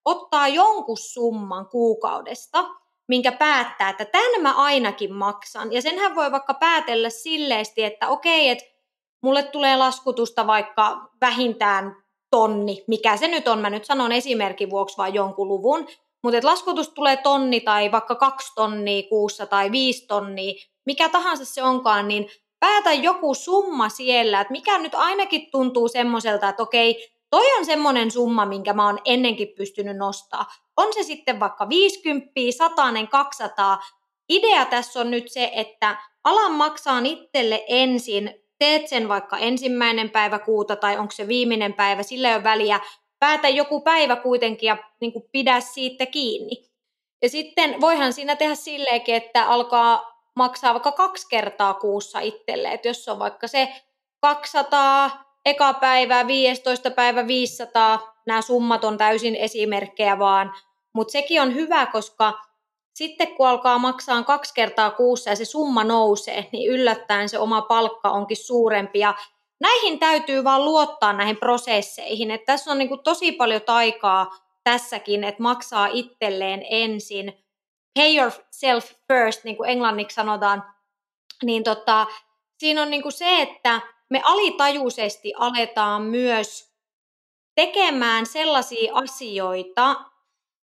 ottaa 0.06 0.48
jonkun 0.48 0.98
summan 0.98 1.70
kuukaudesta, 1.70 2.66
minkä 3.08 3.32
päättää, 3.32 3.90
että 3.90 4.06
tämän 4.06 4.42
mä 4.42 4.54
ainakin 4.54 5.14
maksan. 5.14 5.74
Ja 5.74 5.82
senhän 5.82 6.16
voi 6.16 6.32
vaikka 6.32 6.54
päätellä 6.54 7.10
silleesti, 7.10 7.84
että 7.84 8.08
okei, 8.08 8.50
että 8.50 8.66
mulle 9.24 9.44
tulee 9.44 9.78
laskutusta 9.78 10.48
vaikka 10.48 11.10
vähintään 11.22 11.96
tonni, 12.32 12.84
mikä 12.88 13.18
se 13.18 13.28
nyt 13.28 13.48
on, 13.48 13.60
mä 13.60 13.70
nyt 13.70 13.86
sanon 13.86 14.12
esimerkin 14.12 14.70
vuoksi 14.70 14.98
vaan 14.98 15.14
jonkun 15.14 15.48
luvun, 15.48 15.88
mutta 16.24 16.48
laskutus 16.48 16.90
tulee 16.90 17.18
tonni 17.18 17.60
tai 17.60 17.92
vaikka 17.92 18.16
kaksi 18.16 18.52
tonnia 18.56 19.04
kuussa 19.10 19.46
tai 19.46 19.72
viisi 19.72 20.08
tonnia, 20.08 20.54
mikä 20.86 21.10
tahansa 21.10 21.46
se 21.46 21.64
onkaan, 21.64 22.08
niin 22.08 22.30
päätä 22.60 22.94
joku 22.94 23.34
summa 23.34 23.90
siellä, 23.90 24.42
että 24.42 24.52
mikä 24.52 24.78
nyt 24.78 24.96
ainakin 24.96 25.52
tuntuu 25.52 25.88
semmoiselta, 25.88 26.50
että 26.50 26.64
okei, 26.64 27.12
toi 27.30 27.58
on 27.58 27.66
semmoinen 27.66 28.12
summa, 28.12 28.46
minkä 28.46 28.74
mä 28.74 28.86
oon 28.86 29.00
ennenkin 29.06 29.54
pystynyt 29.58 29.98
nostaa. 29.98 30.46
On 30.78 30.94
se 30.94 31.04
sitten 31.04 31.40
vaikka 31.40 31.70
50, 31.70 32.32
100, 32.58 32.84
200. 33.12 33.80
Idea 34.30 34.66
tässä 34.66 35.00
on 35.00 35.12
nyt 35.12 35.32
se, 35.32 35.52
että 35.56 35.98
alan 36.24 36.52
maksaa 36.52 37.02
itselle 37.06 37.64
ensin, 37.68 38.34
teet 38.60 38.88
sen 38.88 39.10
vaikka 39.10 39.38
ensimmäinen 39.38 40.10
päivä 40.10 40.40
kuuta 40.40 40.76
tai 40.76 40.98
onko 40.98 41.12
se 41.12 41.28
viimeinen 41.28 41.74
päivä, 41.74 42.04
sillä 42.04 42.30
ei 42.30 42.36
ole 42.36 42.44
väliä, 42.44 42.80
päätä 43.20 43.50
joku 43.50 43.82
päivä 43.82 44.16
kuitenkin 44.16 44.68
ja 44.68 44.78
niin 45.02 45.14
pidä 45.32 45.60
siitä 45.60 46.06
kiinni. 46.06 46.72
Ja 47.22 47.30
sitten 47.30 47.82
voihan 47.82 48.14
siinä 48.14 48.36
tehdä 48.36 48.56
silleenkin, 48.56 49.16
että 49.16 49.48
alkaa 49.48 50.11
maksaa 50.36 50.74
vaikka 50.74 50.92
kaksi 50.92 51.28
kertaa 51.30 51.74
kuussa 51.74 52.20
itselle. 52.20 52.72
Että 52.72 52.88
jos 52.88 53.08
on 53.08 53.20
vaikka 53.20 53.48
se 53.48 53.70
200, 54.22 55.26
eka 55.46 55.74
päivä, 55.74 56.28
15 56.28 56.92
päivä, 56.92 57.28
500, 57.28 58.14
nämä 58.28 58.42
summat 58.42 58.84
on 58.84 58.98
täysin 58.98 59.36
esimerkkejä 59.36 60.20
vaan. 60.20 60.54
Mutta 60.94 61.12
sekin 61.12 61.42
on 61.42 61.54
hyvä, 61.54 61.86
koska 61.86 62.34
sitten 62.94 63.36
kun 63.36 63.48
alkaa 63.48 63.78
maksaa 63.78 64.24
kaksi 64.24 64.54
kertaa 64.54 64.92
kuussa 64.92 65.30
ja 65.30 65.36
se 65.36 65.46
summa 65.46 65.84
nousee, 65.84 66.46
niin 66.52 66.72
yllättäen 66.72 67.30
se 67.30 67.40
oma 67.40 67.62
palkka 67.62 68.10
onkin 68.10 68.38
suurempi. 68.38 69.00
Ja 69.00 69.14
näihin 69.60 70.00
täytyy 70.00 70.44
vaan 70.44 70.66
luottaa 70.66 71.14
näihin 71.14 71.38
prosesseihin. 71.38 72.32
että 72.32 72.46
tässä 72.46 72.72
on 72.72 72.78
niin 72.78 72.90
kuin 72.90 73.04
tosi 73.04 73.32
paljon 73.32 73.62
taikaa 73.62 74.32
tässäkin, 74.64 75.24
että 75.24 75.44
maksaa 75.44 75.88
itselleen 75.88 76.66
ensin. 76.70 77.41
Pay 77.96 78.16
yourself 78.16 78.94
first, 79.08 79.44
niin 79.44 79.58
kuin 79.58 79.70
englanniksi 79.70 80.16
sanotaan. 80.16 80.64
Niin 81.44 81.64
tota, 81.64 82.08
siinä 82.58 82.82
on 82.82 82.90
niin 82.90 83.02
kuin 83.02 83.12
se, 83.12 83.42
että 83.42 83.82
me 84.10 84.22
alitajuisesti 84.24 85.34
aletaan 85.38 86.02
myös 86.02 86.72
tekemään 87.56 88.26
sellaisia 88.26 88.94
asioita, 88.96 89.96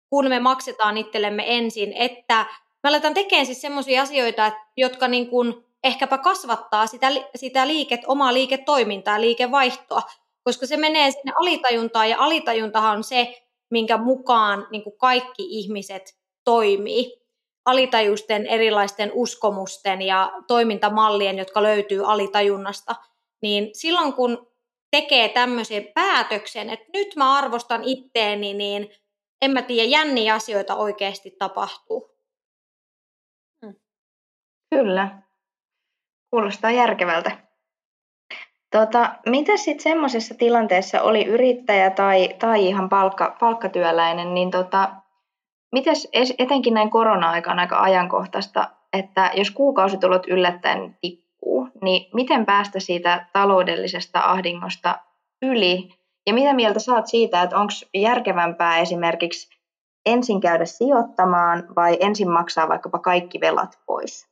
kun 0.09 0.29
me 0.29 0.39
maksetaan 0.39 0.97
itsellemme 0.97 1.57
ensin, 1.57 1.93
että 1.93 2.45
me 2.83 2.89
aletaan 2.89 3.13
tekemään 3.13 3.45
siis 3.45 3.61
sellaisia 3.61 4.01
asioita, 4.01 4.51
jotka 4.77 5.07
niin 5.07 5.29
kuin 5.29 5.65
ehkäpä 5.83 6.17
kasvattaa 6.17 6.87
sitä, 6.87 7.07
sitä 7.35 7.67
liiket, 7.67 8.01
omaa 8.07 8.33
liiketoimintaa, 8.33 9.21
liikevaihtoa, 9.21 10.01
koska 10.43 10.65
se 10.65 10.77
menee 10.77 11.11
sinne 11.11 11.31
alitajuntaan 11.41 12.09
ja 12.09 12.17
alitajuntahan 12.19 12.97
on 12.97 13.03
se, 13.03 13.43
minkä 13.69 13.97
mukaan 13.97 14.67
niin 14.71 14.83
kuin 14.83 14.97
kaikki 14.97 15.43
ihmiset 15.49 16.17
toimii. 16.47 17.21
Alitajusten 17.65 18.45
erilaisten 18.45 19.11
uskomusten 19.13 20.01
ja 20.01 20.31
toimintamallien, 20.47 21.37
jotka 21.37 21.63
löytyy 21.63 22.11
alitajunnasta. 22.11 22.95
Niin 23.41 23.69
silloin 23.73 24.13
kun 24.13 24.47
tekee 24.91 25.29
tämmöisen 25.29 25.87
päätöksen, 25.93 26.69
että 26.69 26.85
nyt 26.93 27.15
mä 27.15 27.37
arvostan 27.37 27.83
itteeni, 27.83 28.53
niin 28.53 28.89
en 29.41 29.51
mä 29.51 29.61
tiedä, 29.61 29.89
jänniä 29.89 30.33
asioita 30.33 30.75
oikeasti 30.75 31.31
tapahtuu. 31.31 32.17
Hmm. 33.65 33.75
Kyllä. 34.75 35.21
Kuulostaa 36.29 36.71
järkevältä. 36.71 37.37
Tota, 38.71 39.15
mitä 39.25 39.57
sitten 39.57 39.83
semmoisessa 39.83 40.35
tilanteessa 40.35 41.01
oli 41.01 41.25
yrittäjä 41.25 41.89
tai, 41.89 42.29
tai 42.39 42.65
ihan 42.65 42.89
palkka, 42.89 43.35
palkkatyöläinen, 43.39 44.33
niin 44.33 44.51
tota, 44.51 44.89
mites 45.71 46.07
etenkin 46.39 46.73
näin 46.73 46.89
korona-aikana 46.89 47.61
aika 47.61 47.81
ajankohtaista, 47.81 48.69
että 48.93 49.31
jos 49.33 49.51
kuukausitulot 49.51 50.27
yllättäen 50.27 50.97
tippuu, 51.01 51.69
niin 51.81 52.09
miten 52.13 52.45
päästä 52.45 52.79
siitä 52.79 53.25
taloudellisesta 53.33 54.19
ahdingosta 54.19 54.99
yli? 55.41 55.89
Ja 56.27 56.33
mitä 56.33 56.53
mieltä 56.53 56.79
saat 56.79 57.07
siitä, 57.07 57.41
että 57.41 57.57
onko 57.57 57.73
järkevämpää 57.93 58.77
esimerkiksi 58.77 59.49
ensin 60.05 60.41
käydä 60.41 60.65
sijoittamaan 60.65 61.63
vai 61.75 61.97
ensin 61.99 62.29
maksaa 62.29 62.69
vaikkapa 62.69 62.99
kaikki 62.99 63.39
velat 63.39 63.79
pois? 63.85 64.27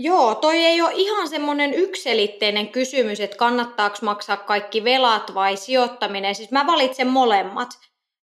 Joo, 0.00 0.34
toi 0.34 0.56
ei 0.56 0.82
ole 0.82 0.92
ihan 0.94 1.28
semmoinen 1.28 1.74
ykselitteinen 1.74 2.68
kysymys, 2.68 3.20
että 3.20 3.36
kannattaako 3.36 3.96
maksaa 4.02 4.36
kaikki 4.36 4.84
velat 4.84 5.34
vai 5.34 5.56
sijoittaminen. 5.56 6.34
Siis 6.34 6.50
mä 6.50 6.66
valitsen 6.66 7.06
molemmat. 7.06 7.68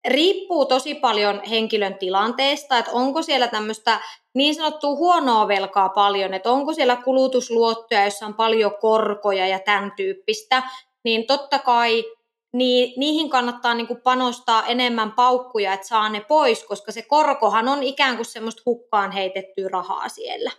Riippuu 0.08 0.66
tosi 0.66 0.94
paljon 0.94 1.42
henkilön 1.50 1.98
tilanteesta, 1.98 2.78
että 2.78 2.90
onko 2.90 3.22
siellä 3.22 3.48
tämmöistä 3.48 4.00
niin 4.34 4.54
sanottua 4.54 4.94
huonoa 4.94 5.48
velkaa 5.48 5.88
paljon, 5.88 6.34
että 6.34 6.50
onko 6.50 6.74
siellä 6.74 6.96
kulutusluottoja, 6.96 8.04
jossa 8.04 8.26
on 8.26 8.34
paljon 8.34 8.74
korkoja 8.80 9.46
ja 9.46 9.58
tämän 9.58 9.92
tyyppistä, 9.96 10.62
niin 11.04 11.26
totta 11.26 11.58
kai 11.58 12.04
niin 12.52 12.92
niihin 12.96 13.30
kannattaa 13.30 13.74
niin 13.74 13.86
kuin 13.86 14.00
panostaa 14.00 14.66
enemmän 14.66 15.12
paukkuja, 15.12 15.72
että 15.72 15.86
saa 15.86 16.08
ne 16.08 16.20
pois, 16.20 16.64
koska 16.64 16.92
se 16.92 17.02
korkohan 17.02 17.68
on 17.68 17.82
ikään 17.82 18.16
kuin 18.16 18.26
semmoista 18.26 18.62
hukkaan 18.66 19.12
heitettyä 19.12 19.68
rahaa 19.68 20.08
siellä. 20.08 20.50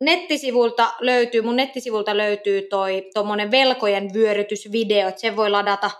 Nettisivulta 0.00 0.92
löytyy, 1.00 1.42
mun 1.42 1.56
nettisivulta 1.56 2.16
löytyy 2.16 2.62
toi 2.62 3.10
tuommoinen 3.14 3.50
velkojen 3.50 4.14
vyörytysvideo, 4.14 5.08
että 5.08 5.20
sen 5.20 5.36
voi 5.36 5.50
ladata 5.50 5.90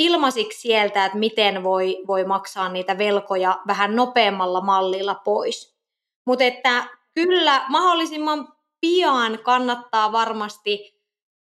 ilmaisiksi 0.00 0.60
sieltä, 0.60 1.04
että 1.04 1.18
miten 1.18 1.64
voi, 1.64 1.98
voi 2.06 2.24
maksaa 2.24 2.68
niitä 2.68 2.98
velkoja 2.98 3.60
vähän 3.66 3.96
nopeammalla 3.96 4.60
mallilla 4.60 5.14
pois. 5.14 5.76
Mutta 6.26 6.44
että 6.44 6.84
kyllä 7.14 7.64
mahdollisimman 7.68 8.48
pian 8.80 9.38
kannattaa 9.42 10.12
varmasti 10.12 11.00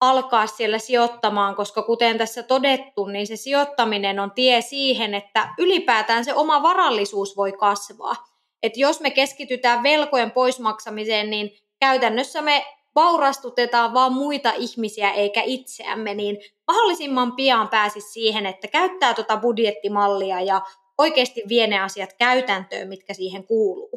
alkaa 0.02 0.48
siellä 0.48 0.78
sijoittamaan, 0.80 1.56
koska 1.56 1.82
kuten 1.82 2.18
tässä 2.18 2.44
todettu, 2.44 3.06
niin 3.06 3.28
se 3.28 3.36
sijoittaminen 3.36 4.20
on 4.20 4.32
tie 4.32 4.62
siihen, 4.62 5.14
että 5.14 5.54
ylipäätään 5.58 6.26
se 6.26 6.34
oma 6.34 6.64
varallisuus 6.64 7.38
voi 7.38 7.52
kasvaa 7.52 8.16
että 8.64 8.80
jos 8.80 9.02
me 9.02 9.12
keskitytään 9.12 9.84
velkojen 9.84 10.32
poismaksamiseen, 10.32 11.30
niin 11.30 11.58
käytännössä 11.80 12.42
me 12.42 12.66
vaurastutetaan 12.96 13.94
vaan 13.94 14.14
muita 14.14 14.54
ihmisiä 14.58 15.12
eikä 15.12 15.42
itseämme, 15.46 16.14
niin 16.14 16.38
mahdollisimman 16.68 17.36
pian 17.36 17.70
pääsisi 17.70 18.12
siihen, 18.12 18.46
että 18.46 18.68
käyttää 18.68 19.14
tuota 19.14 19.38
budjettimallia 19.38 20.42
ja 20.42 20.62
oikeasti 20.98 21.44
vie 21.50 21.68
ne 21.68 21.80
asiat 21.80 22.14
käytäntöön, 22.14 22.88
mitkä 22.88 23.14
siihen 23.14 23.44
kuuluu. 23.44 23.90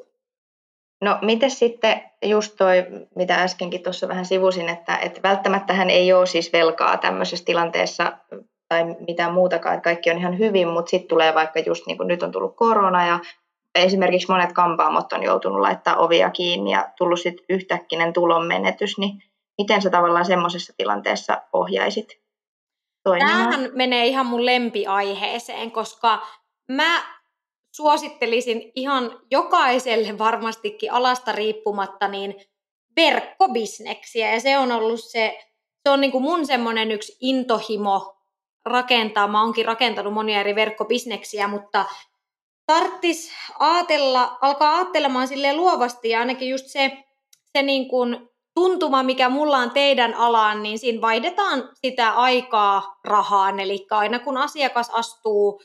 No 1.00 1.18
miten 1.22 1.50
sitten 1.50 2.02
just 2.24 2.54
toi, 2.58 2.86
mitä 3.16 3.34
äskenkin 3.34 3.82
tuossa 3.82 4.08
vähän 4.08 4.26
sivusin, 4.26 4.68
että, 4.68 4.96
että 4.96 5.22
välttämättä 5.22 5.72
hän 5.72 5.90
ei 5.90 6.12
ole 6.12 6.26
siis 6.26 6.52
velkaa 6.52 6.96
tämmöisessä 6.96 7.44
tilanteessa 7.44 8.12
tai 8.68 8.84
mitään 9.08 9.32
muutakaan, 9.32 9.74
että 9.74 9.84
kaikki 9.84 10.10
on 10.10 10.18
ihan 10.18 10.38
hyvin, 10.38 10.68
mutta 10.68 10.90
sitten 10.90 11.08
tulee 11.08 11.34
vaikka 11.34 11.60
just 11.60 11.86
niin 11.86 11.96
kuin 11.96 12.06
nyt 12.06 12.22
on 12.22 12.32
tullut 12.32 12.56
korona 12.56 13.06
ja 13.06 13.20
esimerkiksi 13.74 14.28
monet 14.28 14.52
kampaamot 14.52 15.12
on 15.12 15.22
joutunut 15.22 15.60
laittaa 15.60 15.96
ovia 15.96 16.30
kiinni 16.30 16.70
ja 16.70 16.92
tullut 16.98 17.20
sitten 17.20 17.46
yhtäkkinen 17.48 18.12
tulon 18.12 18.46
menetys, 18.46 18.98
niin 18.98 19.22
miten 19.58 19.82
sä 19.82 19.90
tavallaan 19.90 20.24
semmoisessa 20.24 20.72
tilanteessa 20.76 21.42
ohjaisit 21.52 22.20
toimimaan? 23.02 23.50
Tämähän 23.50 23.70
menee 23.74 24.06
ihan 24.06 24.26
mun 24.26 24.46
lempiaiheeseen, 24.46 25.70
koska 25.70 26.26
mä 26.72 27.02
suosittelisin 27.74 28.72
ihan 28.74 29.20
jokaiselle 29.30 30.18
varmastikin 30.18 30.92
alasta 30.92 31.32
riippumatta 31.32 32.08
niin 32.08 32.34
verkkobisneksiä 32.96 34.34
ja 34.34 34.40
se 34.40 34.58
on 34.58 34.72
ollut 34.72 35.00
se, 35.00 35.38
se 35.82 35.90
on 35.90 36.00
niin 36.00 36.12
kuin 36.12 36.22
mun 36.22 36.46
semmoinen 36.46 36.90
yksi 36.90 37.16
intohimo 37.20 38.16
rakentaa. 38.64 39.28
Mä 39.28 39.42
oonkin 39.42 39.66
rakentanut 39.66 40.12
monia 40.12 40.40
eri 40.40 40.54
verkkobisneksiä, 40.54 41.48
mutta 41.48 41.84
tarttis 42.66 43.32
aatella, 43.58 44.38
alkaa 44.40 44.76
ajattelemaan 44.76 45.28
sille 45.28 45.56
luovasti 45.56 46.08
ja 46.08 46.18
ainakin 46.18 46.48
just 46.48 46.66
se, 46.66 47.04
se 47.56 47.62
niin 47.62 47.88
kuin 47.88 48.28
tuntuma, 48.54 49.02
mikä 49.02 49.28
mulla 49.28 49.58
on 49.58 49.70
teidän 49.70 50.14
alaan, 50.14 50.62
niin 50.62 50.78
siinä 50.78 51.00
vaihdetaan 51.00 51.70
sitä 51.74 52.10
aikaa 52.10 53.00
rahaan. 53.04 53.60
Eli 53.60 53.86
aina 53.90 54.18
kun 54.18 54.36
asiakas 54.36 54.90
astuu, 54.90 55.62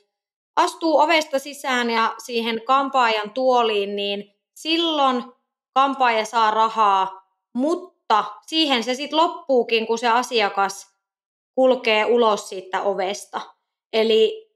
astuu 0.55 0.99
ovesta 0.99 1.39
sisään 1.39 1.89
ja 1.89 2.15
siihen 2.25 2.61
kampaajan 2.65 3.31
tuoliin, 3.31 3.95
niin 3.95 4.35
silloin 4.55 5.23
kampaaja 5.73 6.25
saa 6.25 6.51
rahaa, 6.51 7.21
mutta 7.53 8.25
siihen 8.47 8.83
se 8.83 8.93
sitten 8.93 9.17
loppuukin, 9.17 9.87
kun 9.87 9.97
se 9.97 10.07
asiakas 10.07 10.95
kulkee 11.55 12.05
ulos 12.05 12.49
siitä 12.49 12.81
ovesta. 12.81 13.41
Eli 13.93 14.49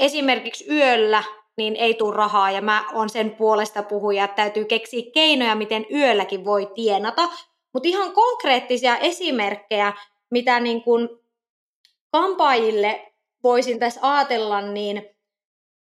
esimerkiksi 0.00 0.66
yöllä 0.70 1.22
niin 1.56 1.76
ei 1.76 1.94
tule 1.94 2.16
rahaa 2.16 2.50
ja 2.50 2.62
mä 2.62 2.84
oon 2.92 3.08
sen 3.08 3.30
puolesta 3.30 3.82
puhuja, 3.82 4.24
että 4.24 4.36
täytyy 4.36 4.64
keksiä 4.64 5.02
keinoja, 5.14 5.54
miten 5.54 5.86
yölläkin 5.94 6.44
voi 6.44 6.70
tienata. 6.74 7.28
Mutta 7.74 7.88
ihan 7.88 8.12
konkreettisia 8.12 8.96
esimerkkejä, 8.96 9.92
mitä 10.30 10.60
niin 10.60 10.82
kun 10.82 11.20
kampaajille 12.12 13.12
voisin 13.42 13.78
tässä 13.78 14.00
ajatella, 14.02 14.60
niin 14.60 15.02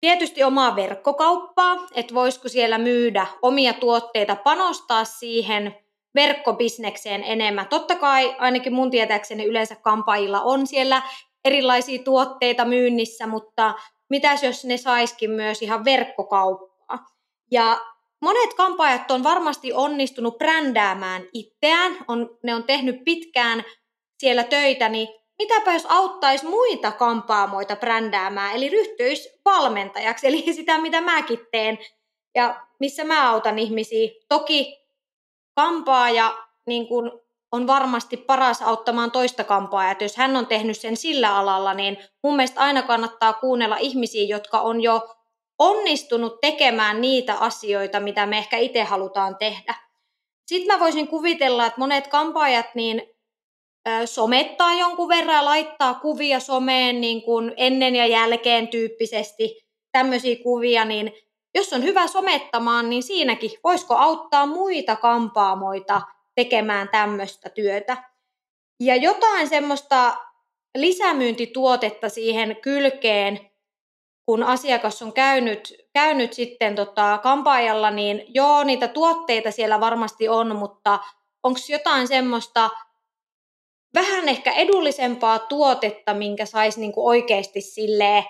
tietysti 0.01 0.43
omaa 0.43 0.77
verkkokauppaa, 0.77 1.77
että 1.95 2.15
voisiko 2.15 2.49
siellä 2.49 2.79
myydä 2.79 3.27
omia 3.43 3.73
tuotteita, 3.73 4.37
panostaa 4.37 5.05
siihen 5.05 5.77
verkkobisnekseen 6.15 7.25
enemmän. 7.25 7.69
Totta 7.69 7.97
kai 7.97 8.37
ainakin 8.39 8.73
mun 8.73 8.91
tietääkseni 8.91 9.45
yleensä 9.45 9.77
kampaajilla 9.77 10.41
on 10.41 10.67
siellä 10.67 11.03
erilaisia 11.45 12.03
tuotteita 12.03 12.65
myynnissä, 12.65 13.27
mutta 13.27 13.75
mitäs 14.13 14.43
jos 14.43 14.65
ne 14.65 14.77
saiskin 14.77 15.31
myös 15.31 15.63
ihan 15.63 15.85
verkkokauppaa. 15.85 17.07
Ja 17.51 17.81
monet 18.21 18.55
kampaajat 18.55 19.11
on 19.11 19.23
varmasti 19.23 19.73
onnistunut 19.73 20.39
brändäämään 20.39 21.23
itseään, 21.33 21.97
on, 22.09 22.39
ne 22.43 22.55
on 22.55 22.65
tehnyt 22.65 23.05
pitkään 23.05 23.65
siellä 24.19 24.45
töitä, 24.45 24.89
niin 24.89 25.09
mitäpä 25.39 25.73
jos 25.73 25.87
auttaisi 25.89 26.47
muita 26.47 26.93
kampaamoita 26.93 27.77
brändäämään, 27.77 28.57
eli 28.57 28.69
ryhtyisi 28.69 29.31
valmentajaksi, 29.45 30.27
eli 30.27 30.45
sitä 30.55 30.79
mitä 30.79 31.01
mäkin 31.01 31.39
teen, 31.51 31.79
ja 32.35 32.67
missä 32.81 33.05
mä 33.05 33.31
autan 33.31 33.59
ihmisiä. 33.59 34.11
Toki 34.29 34.87
kampaaja 35.55 36.39
niin 36.67 36.89
kun 36.89 37.22
on 37.53 37.67
varmasti 37.67 38.17
paras 38.17 38.63
auttamaan 38.63 39.11
toista 39.11 39.45
kampaajaa. 39.45 39.93
Että 39.93 40.05
jos 40.05 40.17
hän 40.17 40.37
on 40.37 40.47
tehnyt 40.47 40.79
sen 40.81 40.97
sillä 40.97 41.37
alalla, 41.37 41.75
niin 41.75 41.97
mun 42.23 42.37
mielestä 42.37 42.61
aina 42.61 42.83
kannattaa 42.83 43.33
kuunnella 43.33 43.77
ihmisiä, 43.77 44.25
jotka 44.25 44.61
on 44.61 44.81
jo 44.81 45.15
onnistunut 45.59 46.41
tekemään 46.41 47.01
niitä 47.01 47.35
asioita, 47.35 48.01
mitä 48.01 48.27
me 48.27 48.39
ehkä 48.39 48.57
itse 48.57 48.83
halutaan 48.83 49.37
tehdä. 49.37 49.75
Sitten 50.47 50.77
mä 50.77 50.81
voisin 50.81 51.09
kuvitella, 51.09 51.67
että 51.67 51.81
monet 51.81 52.07
kampaajat 52.07 52.67
niin 52.75 53.03
somettaa 54.05 54.75
jonkun 54.75 55.09
verran 55.09 55.37
ja 55.37 55.45
laittaa 55.45 55.95
kuvia 55.95 56.41
someen 56.41 57.01
niin 57.01 57.23
kuin 57.23 57.53
ennen 57.57 57.97
ja 57.97 58.07
jälkeen 58.07 58.69
tyyppisesti 58.69 59.63
tämmöisiä 59.93 60.37
kuvia, 60.43 60.85
niin 60.85 61.13
jos 61.55 61.73
on 61.73 61.83
hyvä 61.83 62.07
somettamaan, 62.07 62.91
niin 62.91 63.03
siinäkin 63.03 63.51
voisiko 63.65 63.95
auttaa 63.95 64.47
muita 64.47 64.97
kampaamoita 64.97 66.03
tekemään 66.35 66.89
tämmöistä 66.89 67.51
työtä. 67.51 67.97
Ja 68.81 68.97
jotain 68.97 69.49
semmoista 69.49 70.17
lisämyyntituotetta 70.77 72.09
siihen 72.09 72.57
kylkeen, 72.57 73.51
kun 74.27 74.43
asiakas 74.43 75.03
on 75.03 75.13
käynyt, 75.13 75.75
käynyt 75.93 76.33
sitten 76.33 76.75
tota 76.75 77.19
kampaajalla, 77.23 77.91
niin 77.91 78.25
joo, 78.29 78.65
niitä 78.65 78.89
tuotteita 78.89 79.51
siellä 79.51 79.81
varmasti 79.81 80.29
on, 80.29 80.57
mutta 80.57 80.99
onko 81.43 81.61
jotain 81.69 82.09
semmoista 82.09 82.71
vähän 83.95 84.29
ehkä 84.29 84.53
edullisempaa 84.53 85.39
tuotetta, 85.39 86.15
minkä 86.15 86.47
saisi 86.47 86.81
niinku 86.81 87.07
oikeasti 87.07 87.61
silleen 87.61 88.25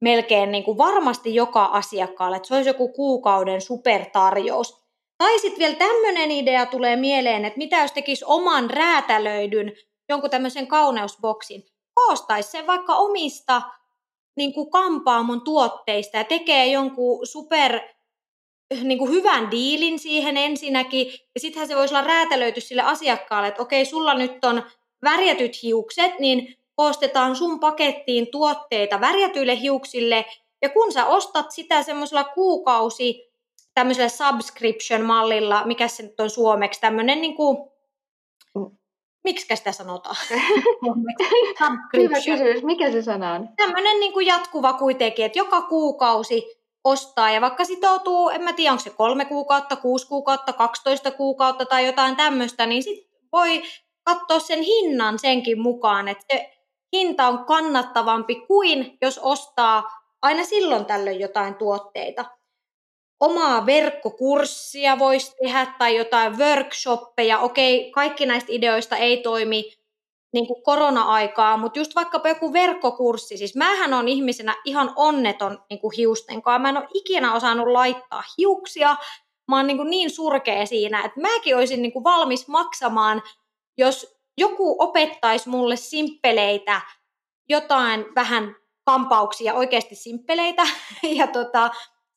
melkein 0.00 0.52
niinku 0.52 0.78
varmasti 0.78 1.34
joka 1.34 1.64
asiakkaalle, 1.64 2.36
että 2.36 2.48
se 2.48 2.54
olisi 2.54 2.70
joku 2.70 2.88
kuukauden 2.88 3.60
supertarjous. 3.60 4.81
Tai 5.22 5.38
sitten 5.38 5.58
vielä 5.58 5.74
tämmöinen 5.74 6.30
idea 6.30 6.66
tulee 6.66 6.96
mieleen, 6.96 7.44
että 7.44 7.58
mitä 7.58 7.76
jos 7.76 7.92
tekisi 7.92 8.24
oman 8.28 8.70
räätälöidyn 8.70 9.72
jonkun 10.08 10.30
tämmöisen 10.30 10.66
kauneusboksin. 10.66 11.64
Koostaisi 11.94 12.50
sen 12.50 12.66
vaikka 12.66 12.94
omista 12.94 13.62
niin 14.36 14.52
kuin 14.54 14.70
kampaamon 14.70 15.40
tuotteista 15.40 16.16
ja 16.16 16.24
tekee 16.24 16.66
jonkun 16.66 17.26
super 17.26 17.80
niin 18.82 18.98
kuin 18.98 19.10
hyvän 19.10 19.50
diilin 19.50 19.98
siihen 19.98 20.36
ensinnäkin. 20.36 21.06
Ja 21.34 21.40
sittenhän 21.40 21.68
se 21.68 21.76
voisi 21.76 21.94
olla 21.94 22.06
räätälöity 22.06 22.60
sille 22.60 22.82
asiakkaalle, 22.82 23.48
että 23.48 23.62
okei, 23.62 23.84
sulla 23.84 24.14
nyt 24.14 24.44
on 24.44 24.62
värjätyt 25.04 25.62
hiukset, 25.62 26.18
niin 26.18 26.56
koostetaan 26.74 27.36
sun 27.36 27.60
pakettiin 27.60 28.30
tuotteita 28.30 29.00
värjätyille 29.00 29.60
hiuksille. 29.60 30.24
Ja 30.62 30.68
kun 30.68 30.92
sä 30.92 31.06
ostat 31.06 31.50
sitä 31.50 31.82
semmoisella 31.82 32.24
kuukausi 32.24 33.31
tämmöisellä 33.74 34.08
subscription-mallilla, 34.08 35.64
mikä 35.64 35.88
se 35.88 36.02
nyt 36.02 36.20
on 36.20 36.30
suomeksi, 36.30 36.80
tämmöinen 36.80 37.20
niin 37.20 37.36
kuin, 37.36 37.72
miksi 39.24 39.56
sitä 39.56 39.72
sanotaan? 39.72 40.16
Hyvä 41.96 42.16
kysymys, 42.24 42.62
mikä 42.62 42.90
se 42.90 43.02
sana 43.02 43.34
on? 43.34 43.48
Tämmöinen 43.56 44.00
niin 44.00 44.12
kuin 44.12 44.26
jatkuva 44.26 44.72
kuitenkin, 44.72 45.24
että 45.24 45.38
joka 45.38 45.62
kuukausi 45.62 46.62
ostaa 46.84 47.30
ja 47.30 47.40
vaikka 47.40 47.64
sitoutuu, 47.64 48.28
en 48.28 48.42
mä 48.42 48.52
tiedä, 48.52 48.72
onko 48.72 48.82
se 48.82 48.90
kolme 48.90 49.24
kuukautta, 49.24 49.76
kuusi 49.76 50.06
kuukautta, 50.06 50.52
12 50.52 51.10
kuukautta 51.10 51.66
tai 51.66 51.86
jotain 51.86 52.16
tämmöistä, 52.16 52.66
niin 52.66 52.82
sit 52.82 53.08
voi 53.32 53.62
katsoa 54.04 54.38
sen 54.38 54.62
hinnan 54.62 55.18
senkin 55.18 55.60
mukaan, 55.60 56.08
että 56.08 56.24
se 56.32 56.52
hinta 56.92 57.28
on 57.28 57.44
kannattavampi 57.44 58.34
kuin 58.34 58.98
jos 59.02 59.20
ostaa 59.22 59.90
aina 60.22 60.44
silloin 60.44 60.84
tällöin 60.84 61.20
jotain 61.20 61.54
tuotteita 61.54 62.24
omaa 63.22 63.66
verkkokurssia 63.66 64.98
voisi 64.98 65.36
tehdä 65.42 65.66
tai 65.78 65.96
jotain 65.96 66.38
workshoppeja. 66.38 67.38
Okei, 67.38 67.90
kaikki 67.90 68.26
näistä 68.26 68.52
ideoista 68.52 68.96
ei 68.96 69.16
toimi 69.16 69.72
niin 70.32 70.46
kuin 70.46 70.62
korona-aikaa, 70.62 71.56
mutta 71.56 71.78
just 71.78 71.94
vaikkapa 71.94 72.28
joku 72.28 72.52
verkkokurssi. 72.52 73.36
Siis 73.36 73.56
mähän 73.56 73.94
on 73.94 74.08
ihmisenä 74.08 74.56
ihan 74.64 74.92
onneton 74.96 75.64
niin 75.70 75.80
kuin 75.80 75.92
hiusten 75.96 76.42
kanssa. 76.42 76.58
Mä 76.58 76.68
en 76.68 76.76
ole 76.76 76.88
ikinä 76.94 77.34
osannut 77.34 77.68
laittaa 77.68 78.22
hiuksia. 78.38 78.96
Mä 79.48 79.56
oon 79.56 79.66
niin, 79.66 79.76
kuin 79.76 79.90
niin 79.90 80.10
surkea 80.10 80.66
siinä, 80.66 81.04
että 81.04 81.20
mäkin 81.20 81.56
olisin 81.56 81.82
niin 81.82 81.92
kuin 81.92 82.04
valmis 82.04 82.48
maksamaan, 82.48 83.22
jos 83.78 84.16
joku 84.38 84.76
opettaisi 84.78 85.48
mulle 85.48 85.76
simppeleitä, 85.76 86.80
jotain 87.48 88.06
vähän 88.14 88.56
kampauksia, 88.84 89.54
oikeasti 89.54 89.94
simppeleitä. 89.94 90.62
Ja 91.18 91.26
tota, 91.26 91.70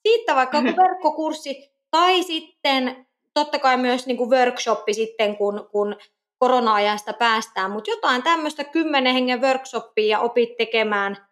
siitä 0.09 0.35
vaikka 0.35 0.57
joku 0.57 0.77
verkkokurssi 0.83 1.71
tai 1.91 2.23
sitten 2.23 3.07
totta 3.33 3.59
kai 3.59 3.77
myös 3.77 4.07
niin 4.07 4.17
kuin 4.17 4.29
workshoppi 4.29 4.93
sitten, 4.93 5.37
kun, 5.37 5.69
kun 5.71 5.95
korona-ajasta 6.37 7.13
päästään, 7.13 7.71
mutta 7.71 7.89
jotain 7.89 8.23
tämmöistä 8.23 8.63
kymmenen 8.63 9.13
hengen 9.13 9.41
workshoppia 9.41 10.07
ja 10.07 10.19
opit 10.19 10.57
tekemään 10.57 11.27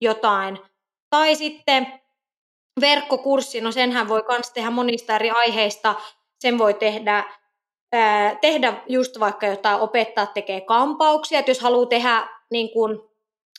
jotain. 0.00 0.58
Tai 1.10 1.34
sitten 1.34 2.00
verkkokurssi, 2.80 3.60
no 3.60 3.72
senhän 3.72 4.08
voi 4.08 4.24
myös 4.28 4.50
tehdä 4.50 4.70
monista 4.70 5.14
eri 5.14 5.30
aiheista, 5.30 5.94
sen 6.38 6.58
voi 6.58 6.74
tehdä, 6.74 7.24
ää, 7.92 8.34
tehdä 8.34 8.82
just 8.88 9.20
vaikka 9.20 9.46
jotain, 9.46 9.80
opettaa 9.80 10.26
tekee 10.26 10.60
kampauksia, 10.60 11.38
että 11.38 11.50
jos 11.50 11.60
haluaa 11.60 11.86
tehdä 11.86 12.28
niin 12.50 12.70
kuin 12.72 13.11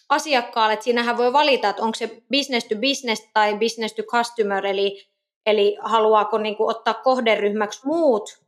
asiakkaalle, 0.10 0.74
että 0.74 0.84
siinähän 0.84 1.18
voi 1.18 1.34
valita, 1.34 1.70
että 1.70 1.84
onko 1.84 1.96
se 1.96 2.22
business 2.32 2.68
to 2.68 2.76
business 2.76 3.30
tai 3.34 3.58
business 3.58 3.96
to 3.96 4.04
customer, 4.04 4.66
eli, 4.66 5.08
eli 5.46 5.78
haluaako 5.82 6.38
niin 6.38 6.58
kuin 6.58 6.70
ottaa 6.70 6.94
kohderyhmäksi 6.94 7.86
muut 7.86 8.44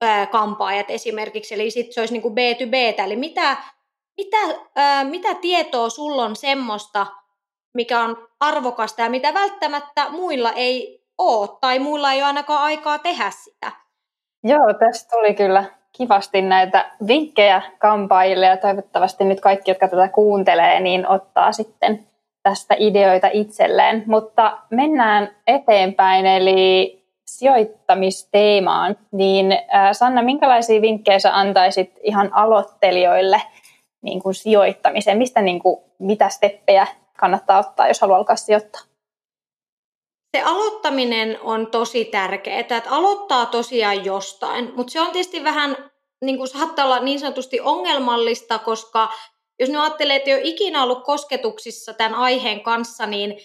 ää, 0.00 0.26
kampaajat 0.26 0.90
esimerkiksi, 0.90 1.54
eli 1.54 1.70
sitten 1.70 1.94
se 1.94 2.00
olisi 2.00 2.14
niin 2.14 2.22
kuin 2.22 2.34
B2B, 2.34 3.02
eli 3.04 3.16
mitä, 3.16 3.56
mitä, 4.16 4.38
ää, 4.76 5.04
mitä 5.04 5.34
tietoa 5.34 5.88
sulla 5.88 6.24
on 6.24 6.36
semmoista, 6.36 7.06
mikä 7.74 8.00
on 8.00 8.28
arvokasta 8.40 9.02
ja 9.02 9.10
mitä 9.10 9.34
välttämättä 9.34 10.10
muilla 10.10 10.52
ei 10.52 11.04
ole, 11.18 11.48
tai 11.60 11.78
muilla 11.78 12.12
ei 12.12 12.18
ole 12.18 12.26
ainakaan 12.26 12.62
aikaa 12.62 12.98
tehdä 12.98 13.30
sitä. 13.30 13.72
Joo, 14.44 14.74
tästä 14.78 15.10
tuli 15.10 15.34
kyllä 15.34 15.77
kivasti 15.98 16.42
näitä 16.42 16.90
vinkkejä 17.06 17.62
kampaajille 17.78 18.46
ja 18.46 18.56
toivottavasti 18.56 19.24
nyt 19.24 19.40
kaikki, 19.40 19.70
jotka 19.70 19.88
tätä 19.88 20.08
kuuntelee, 20.08 20.80
niin 20.80 21.08
ottaa 21.08 21.52
sitten 21.52 22.06
tästä 22.42 22.74
ideoita 22.78 23.28
itselleen. 23.32 24.02
Mutta 24.06 24.58
mennään 24.70 25.30
eteenpäin, 25.46 26.26
eli 26.26 26.98
sijoittamisteemaan. 27.26 28.96
Niin 29.12 29.52
äh, 29.52 29.92
Sanna, 29.92 30.22
minkälaisia 30.22 30.82
vinkkejä 30.82 31.18
sä 31.18 31.36
antaisit 31.36 31.92
ihan 32.02 32.30
aloittelijoille 32.32 33.42
niin 34.02 34.22
kuin 34.22 34.34
sijoittamiseen? 34.34 35.18
Mistä, 35.18 35.42
niin 35.42 35.58
kuin, 35.58 35.80
mitä 35.98 36.28
steppejä 36.28 36.86
kannattaa 37.18 37.58
ottaa, 37.58 37.88
jos 37.88 38.00
haluaa 38.00 38.18
alkaa 38.18 38.36
sijoittaa? 38.36 38.87
Se 40.36 40.42
aloittaminen 40.42 41.38
on 41.40 41.70
tosi 41.70 42.04
tärkeää, 42.04 42.60
että 42.60 42.82
aloittaa 42.88 43.46
tosiaan 43.46 44.04
jostain, 44.04 44.72
mutta 44.76 44.92
se 44.92 45.00
on 45.00 45.10
tietysti 45.12 45.44
vähän, 45.44 45.90
niin 46.24 46.36
kuin 46.36 46.48
saattaa 46.48 46.84
olla 46.84 47.00
niin 47.00 47.20
sanotusti 47.20 47.60
ongelmallista, 47.60 48.58
koska 48.58 49.12
jos 49.58 49.70
ne 49.70 49.78
ajattelee, 49.78 50.16
että 50.16 50.30
ei 50.30 50.36
ole 50.36 50.44
ikinä 50.44 50.82
ollut 50.82 51.04
kosketuksissa 51.04 51.94
tämän 51.94 52.14
aiheen 52.14 52.60
kanssa, 52.60 53.06
niin 53.06 53.40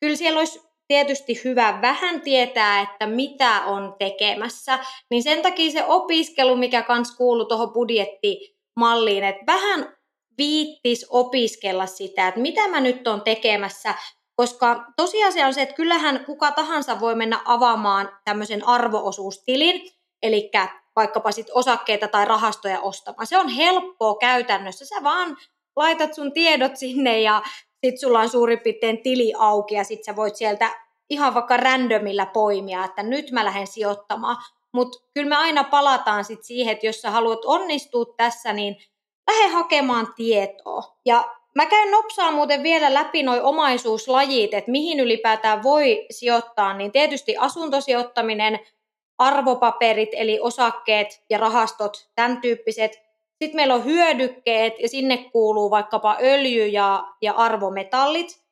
kyllä 0.00 0.16
siellä 0.16 0.38
olisi 0.38 0.60
tietysti 0.88 1.40
hyvä 1.44 1.78
vähän 1.82 2.20
tietää, 2.20 2.80
että 2.80 3.06
mitä 3.06 3.62
on 3.64 3.96
tekemässä. 3.98 4.78
Niin 5.10 5.22
sen 5.22 5.42
takia 5.42 5.72
se 5.72 5.84
opiskelu, 5.84 6.56
mikä 6.56 6.82
kans 6.82 7.16
kuuluu 7.16 7.46
tuohon 7.46 7.72
budjettimalliin, 7.72 9.24
että 9.24 9.46
vähän 9.46 9.96
viittis 10.38 11.06
opiskella 11.10 11.86
sitä, 11.86 12.28
että 12.28 12.40
mitä 12.40 12.68
mä 12.68 12.80
nyt 12.80 13.08
on 13.08 13.22
tekemässä, 13.22 13.94
koska 14.36 14.84
tosiasia 14.96 15.46
on 15.46 15.54
se, 15.54 15.62
että 15.62 15.74
kyllähän 15.74 16.24
kuka 16.24 16.52
tahansa 16.52 17.00
voi 17.00 17.14
mennä 17.14 17.40
avaamaan 17.44 18.18
tämmöisen 18.24 18.68
arvoosuustilin, 18.68 19.90
eli 20.22 20.50
vaikkapa 20.96 21.32
sit 21.32 21.46
osakkeita 21.52 22.08
tai 22.08 22.24
rahastoja 22.24 22.80
ostamaan. 22.80 23.26
Se 23.26 23.38
on 23.38 23.48
helppoa 23.48 24.16
käytännössä. 24.20 24.84
Sä 24.84 25.02
vaan 25.02 25.36
laitat 25.76 26.14
sun 26.14 26.32
tiedot 26.32 26.76
sinne 26.76 27.20
ja 27.20 27.42
sit 27.84 28.00
sulla 28.00 28.20
on 28.20 28.28
suurin 28.28 28.60
piirtein 28.60 29.02
tili 29.02 29.32
auki 29.38 29.74
ja 29.74 29.84
sit 29.84 30.04
sä 30.04 30.16
voit 30.16 30.36
sieltä 30.36 30.70
ihan 31.10 31.34
vaikka 31.34 31.56
randomilla 31.56 32.26
poimia, 32.26 32.84
että 32.84 33.02
nyt 33.02 33.30
mä 33.30 33.44
lähden 33.44 33.66
sijoittamaan. 33.66 34.36
Mutta 34.72 34.98
kyllä 35.14 35.28
me 35.28 35.36
aina 35.36 35.64
palataan 35.64 36.24
sit 36.24 36.44
siihen, 36.44 36.72
että 36.72 36.86
jos 36.86 37.02
sä 37.02 37.10
haluat 37.10 37.44
onnistua 37.44 38.04
tässä, 38.16 38.52
niin 38.52 38.76
lähde 39.30 39.48
hakemaan 39.48 40.14
tietoa. 40.16 40.82
Ja 41.04 41.34
mä 41.54 41.66
käyn 41.66 41.90
nopsaa 41.90 42.32
muuten 42.32 42.62
vielä 42.62 42.94
läpi 42.94 43.22
noi 43.22 43.40
omaisuuslajit, 43.40 44.54
että 44.54 44.70
mihin 44.70 45.00
ylipäätään 45.00 45.62
voi 45.62 46.06
sijoittaa, 46.10 46.74
niin 46.74 46.92
tietysti 46.92 47.36
asuntosijoittaminen, 47.36 48.60
arvopaperit 49.18 50.08
eli 50.12 50.38
osakkeet 50.40 51.22
ja 51.30 51.38
rahastot, 51.38 52.10
tämän 52.14 52.40
tyyppiset. 52.40 52.92
Sitten 53.42 53.56
meillä 53.56 53.74
on 53.74 53.84
hyödykkeet 53.84 54.74
ja 54.78 54.88
sinne 54.88 55.16
kuuluu 55.32 55.70
vaikkapa 55.70 56.16
öljy 56.22 56.66
ja, 56.66 57.04
ja 57.22 57.32
arvometallit. 57.32 58.44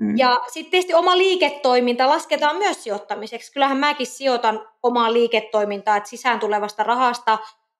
Mm. 0.00 0.16
Ja 0.16 0.40
sitten 0.48 0.70
tietysti 0.70 0.94
oma 0.94 1.18
liiketoiminta 1.18 2.08
lasketaan 2.08 2.56
myös 2.56 2.84
sijoittamiseksi. 2.84 3.52
Kyllähän 3.52 3.76
mäkin 3.76 4.06
sijoitan 4.06 4.68
omaa 4.82 5.12
liiketoimintaa, 5.12 5.96
että 5.96 6.10
sisään 6.10 6.40
tulevasta 6.40 6.82
rahasta 6.82 7.38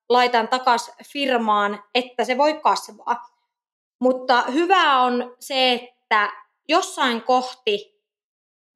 laitan 0.08 0.48
takas 0.48 0.92
firmaan, 1.12 1.84
että 1.94 2.24
se 2.24 2.38
voi 2.38 2.54
kasvaa. 2.54 3.35
Mutta 4.00 4.42
hyvä 4.42 5.00
on 5.00 5.34
se, 5.38 5.72
että 5.72 6.32
jossain 6.68 7.22
kohti 7.22 7.96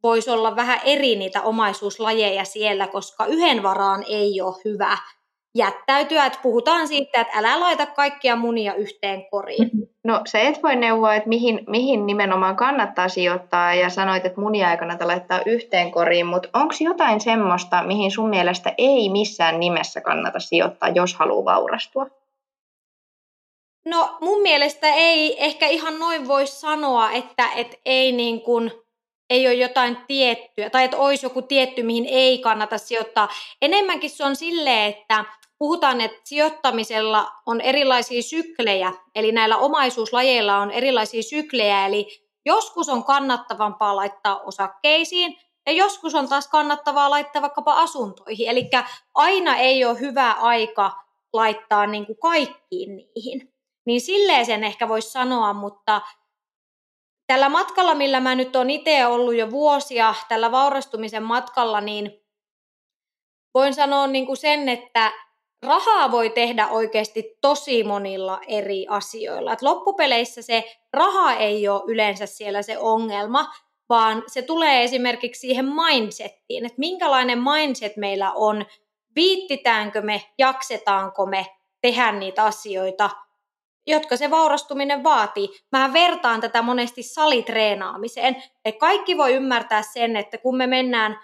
voisi 0.02 0.30
olla 0.30 0.56
vähän 0.56 0.80
eri 0.84 1.16
niitä 1.16 1.42
omaisuuslajeja 1.42 2.44
siellä, 2.44 2.86
koska 2.86 3.26
yhden 3.26 3.62
varaan 3.62 4.04
ei 4.08 4.40
ole 4.40 4.56
hyvä 4.64 4.98
jättäytyä. 5.54 6.26
Että 6.26 6.38
puhutaan 6.42 6.88
siitä, 6.88 7.20
että 7.20 7.38
älä 7.38 7.60
laita 7.60 7.86
kaikkia 7.86 8.36
munia 8.36 8.74
yhteen 8.74 9.26
koriin. 9.30 9.62
Mm-hmm. 9.62 9.86
No 10.04 10.20
se 10.26 10.46
et 10.46 10.62
voi 10.62 10.76
neuvoa, 10.76 11.14
että 11.14 11.28
mihin, 11.28 11.60
mihin 11.66 12.06
nimenomaan 12.06 12.56
kannattaa 12.56 13.08
sijoittaa 13.08 13.74
ja 13.74 13.90
sanoit, 13.90 14.26
että 14.26 14.40
munia 14.40 14.70
ei 14.70 14.76
kannata 14.76 15.06
laittaa 15.06 15.40
yhteen 15.46 15.90
koriin, 15.90 16.26
mutta 16.26 16.48
onko 16.52 16.74
jotain 16.80 17.20
semmoista, 17.20 17.82
mihin 17.82 18.10
sun 18.10 18.28
mielestä 18.28 18.74
ei 18.78 19.08
missään 19.08 19.60
nimessä 19.60 20.00
kannata 20.00 20.38
sijoittaa, 20.38 20.88
jos 20.88 21.14
haluaa 21.14 21.44
vaurastua? 21.44 22.06
No 23.84 24.16
mun 24.20 24.42
mielestä 24.42 24.94
ei 24.94 25.44
ehkä 25.44 25.66
ihan 25.66 25.98
noin 25.98 26.28
voi 26.28 26.46
sanoa, 26.46 27.10
että 27.10 27.48
et 27.56 27.80
ei 27.84 28.12
niin 28.12 28.40
kuin, 28.40 28.72
ei 29.30 29.46
ole 29.46 29.54
jotain 29.54 29.96
tiettyä, 30.06 30.70
tai 30.70 30.84
että 30.84 30.96
olisi 30.96 31.26
joku 31.26 31.42
tietty, 31.42 31.82
mihin 31.82 32.06
ei 32.06 32.38
kannata 32.38 32.78
sijoittaa. 32.78 33.28
Enemmänkin 33.62 34.10
se 34.10 34.24
on 34.24 34.36
silleen, 34.36 34.90
että 34.90 35.24
puhutaan, 35.58 36.00
että 36.00 36.20
sijoittamisella 36.24 37.32
on 37.46 37.60
erilaisia 37.60 38.22
syklejä, 38.22 38.92
eli 39.14 39.32
näillä 39.32 39.56
omaisuuslajeilla 39.56 40.58
on 40.58 40.70
erilaisia 40.70 41.22
syklejä, 41.22 41.86
eli 41.86 42.06
joskus 42.46 42.88
on 42.88 43.04
kannattavampaa 43.04 43.96
laittaa 43.96 44.40
osakkeisiin, 44.40 45.36
ja 45.66 45.72
joskus 45.72 46.14
on 46.14 46.28
taas 46.28 46.48
kannattavaa 46.48 47.10
laittaa 47.10 47.42
vaikkapa 47.42 47.74
asuntoihin. 47.74 48.48
Eli 48.48 48.70
aina 49.14 49.56
ei 49.56 49.84
ole 49.84 50.00
hyvä 50.00 50.32
aika 50.32 50.92
laittaa 51.32 51.86
niin 51.86 52.06
kuin 52.06 52.18
kaikkiin 52.18 52.96
niihin. 52.96 53.52
Niin 53.86 54.00
silleen 54.00 54.46
sen 54.46 54.64
ehkä 54.64 54.88
voisi 54.88 55.10
sanoa, 55.10 55.52
mutta 55.52 56.00
tällä 57.26 57.48
matkalla, 57.48 57.94
millä 57.94 58.20
mä 58.20 58.34
nyt 58.34 58.56
olen 58.56 58.70
itse 58.70 59.06
ollut 59.06 59.34
jo 59.34 59.50
vuosia, 59.50 60.14
tällä 60.28 60.52
vaurastumisen 60.52 61.22
matkalla, 61.22 61.80
niin 61.80 62.20
voin 63.54 63.74
sanoa 63.74 64.06
niin 64.06 64.26
kuin 64.26 64.36
sen, 64.36 64.68
että 64.68 65.12
rahaa 65.66 66.10
voi 66.10 66.30
tehdä 66.30 66.68
oikeasti 66.68 67.38
tosi 67.40 67.84
monilla 67.84 68.40
eri 68.48 68.86
asioilla. 68.88 69.52
Et 69.52 69.62
loppupeleissä 69.62 70.42
se 70.42 70.78
raha 70.92 71.32
ei 71.32 71.68
ole 71.68 71.82
yleensä 71.86 72.26
siellä 72.26 72.62
se 72.62 72.78
ongelma, 72.78 73.52
vaan 73.88 74.22
se 74.26 74.42
tulee 74.42 74.84
esimerkiksi 74.84 75.40
siihen 75.40 75.66
mindsettiin, 75.66 76.66
että 76.66 76.78
minkälainen 76.78 77.38
mindset 77.42 77.96
meillä 77.96 78.32
on, 78.32 78.66
viittitäänkö 79.14 80.02
me, 80.02 80.22
jaksetaanko 80.38 81.26
me 81.26 81.46
tehdä 81.80 82.12
niitä 82.12 82.44
asioita, 82.44 83.10
jotka 83.86 84.16
se 84.16 84.30
vaurastuminen 84.30 85.04
vaatii. 85.04 85.48
Mä 85.72 85.92
vertaan 85.92 86.40
tätä 86.40 86.62
monesti 86.62 87.02
salitreenaamiseen. 87.02 88.42
Et 88.64 88.78
kaikki 88.78 89.16
voi 89.16 89.34
ymmärtää 89.34 89.82
sen, 89.82 90.16
että 90.16 90.38
kun 90.38 90.56
me 90.56 90.66
mennään 90.66 91.20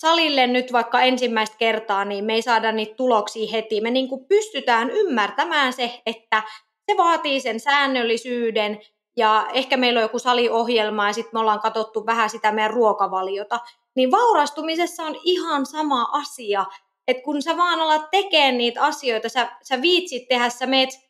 salille 0.00 0.46
nyt 0.46 0.72
vaikka 0.72 1.00
ensimmäistä 1.00 1.56
kertaa, 1.58 2.04
niin 2.04 2.24
me 2.24 2.34
ei 2.34 2.42
saada 2.42 2.72
niitä 2.72 2.94
tuloksia 2.94 3.50
heti. 3.52 3.80
Me 3.80 3.90
niin 3.90 4.08
kuin 4.08 4.24
pystytään 4.24 4.90
ymmärtämään 4.90 5.72
se, 5.72 6.02
että 6.06 6.42
se 6.90 6.96
vaatii 6.96 7.40
sen 7.40 7.60
säännöllisyyden 7.60 8.80
ja 9.16 9.46
ehkä 9.52 9.76
meillä 9.76 9.98
on 9.98 10.02
joku 10.02 10.18
saliohjelma 10.18 11.06
ja 11.06 11.12
sitten 11.12 11.30
me 11.32 11.40
ollaan 11.40 11.60
katsottu 11.60 12.06
vähän 12.06 12.30
sitä 12.30 12.52
meidän 12.52 12.70
ruokavaliota. 12.70 13.60
Niin 13.96 14.10
vaurastumisessa 14.10 15.02
on 15.02 15.16
ihan 15.22 15.66
sama 15.66 16.08
asia, 16.12 16.64
että 17.08 17.22
kun 17.22 17.42
sä 17.42 17.56
vaan 17.56 17.80
alat 17.80 18.10
tekemään 18.10 18.58
niitä 18.58 18.82
asioita, 18.82 19.28
sä, 19.28 19.48
sä 19.62 19.82
viitsit 19.82 20.28
tehdä, 20.28 20.48
sä 20.48 20.66
meet 20.66 21.07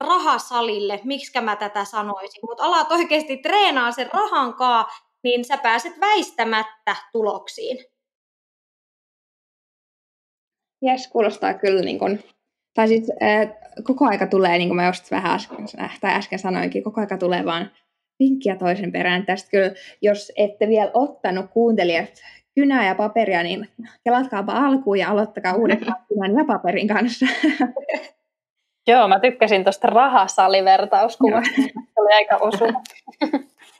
rahasalille, 0.00 1.00
miksi 1.04 1.40
mä 1.40 1.56
tätä 1.56 1.84
sanoisin, 1.84 2.40
mutta 2.48 2.64
alat 2.64 2.92
oikeasti 2.92 3.36
treenaa 3.36 3.92
sen 3.92 4.10
rahankaa, 4.12 4.88
niin 5.24 5.44
sä 5.44 5.56
pääset 5.56 6.00
väistämättä 6.00 6.96
tuloksiin. 7.12 7.78
Jes, 10.82 11.08
kuulostaa 11.08 11.54
kyllä 11.54 11.82
niin 11.82 11.98
kuin, 11.98 12.24
tai 12.74 12.88
siis 12.88 13.10
äh, 13.22 13.48
koko 13.84 14.04
aika 14.04 14.26
tulee, 14.26 14.58
niin 14.58 14.68
kuin 14.68 14.76
mä 14.76 14.86
just 14.86 15.10
vähän 15.10 15.34
äsken, 15.34 15.66
tai 16.00 16.14
äsken 16.14 16.38
sanoinkin, 16.38 16.82
koko 16.82 17.00
aika 17.00 17.18
tulee 17.18 17.44
vaan 17.44 17.70
vinkkiä 18.18 18.56
toisen 18.56 18.92
perään. 18.92 19.26
Tästä 19.26 19.50
kyllä, 19.50 19.72
jos 20.02 20.32
ette 20.36 20.68
vielä 20.68 20.90
ottanut 20.94 21.46
kuuntelijat 21.50 22.10
kynää 22.54 22.86
ja 22.86 22.94
paperia, 22.94 23.42
niin 23.42 23.68
kelatkaapa 24.04 24.52
alkuun 24.52 24.98
ja 24.98 25.10
aloittakaa 25.10 25.54
uudestaan 25.54 25.96
kynän 26.08 26.38
ja 26.38 26.44
paperin 26.44 26.88
kanssa. 26.88 27.26
Joo, 28.90 29.08
mä 29.08 29.20
tykkäsin 29.20 29.64
tuosta 29.64 29.86
rahasalivertauskuvasta. 29.86 31.62
Se 31.62 31.72
oli 31.96 32.12
aika 32.12 32.36
osuva. 32.36 32.80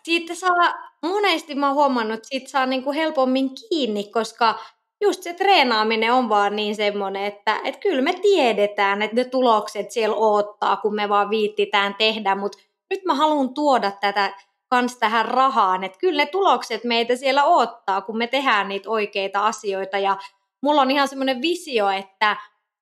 Siitä 0.03 0.35
saa, 0.35 0.91
monesti 1.03 1.55
mä 1.55 1.67
oon 1.67 1.75
huomannut, 1.75 2.15
että 2.15 2.29
siitä 2.29 2.51
saa 2.51 2.67
niinku 2.67 2.93
helpommin 2.93 3.51
kiinni, 3.55 4.05
koska 4.05 4.55
just 5.01 5.23
se 5.23 5.35
treenaaminen 5.35 6.13
on 6.13 6.29
vaan 6.29 6.57
niin 6.57 6.77
semmoinen, 6.77 7.25
että, 7.25 7.61
että 7.65 7.81
kyllä 7.81 8.03
me 8.03 8.13
tiedetään, 8.13 9.03
että 9.03 9.17
ne 9.17 9.25
tulokset 9.25 9.91
siellä 9.91 10.17
odottaa, 10.17 10.77
kun 10.77 10.95
me 10.95 11.09
vaan 11.09 11.31
viittitään 11.31 11.95
tehdä, 11.99 12.35
mutta 12.35 12.59
nyt 12.91 13.05
mä 13.05 13.15
haluan 13.15 13.55
tuoda 13.55 13.91
tätä 13.91 14.35
kans 14.69 14.97
tähän 14.97 15.25
rahaan, 15.25 15.85
että 15.85 15.99
kyllä 15.99 16.23
ne 16.23 16.27
tulokset 16.27 16.85
meitä 16.85 17.17
siellä 17.17 17.45
odottaa, 17.45 18.01
kun 18.01 18.19
me 18.19 18.27
tehdään 18.27 18.69
niitä 18.69 18.91
oikeita 18.91 19.47
asioita 19.47 19.99
ja 19.99 20.17
mulla 20.63 20.83
on 20.83 20.91
ihan 20.91 21.09
semmoinen 21.09 21.43
visio, 21.43 21.89
että, 21.91 22.37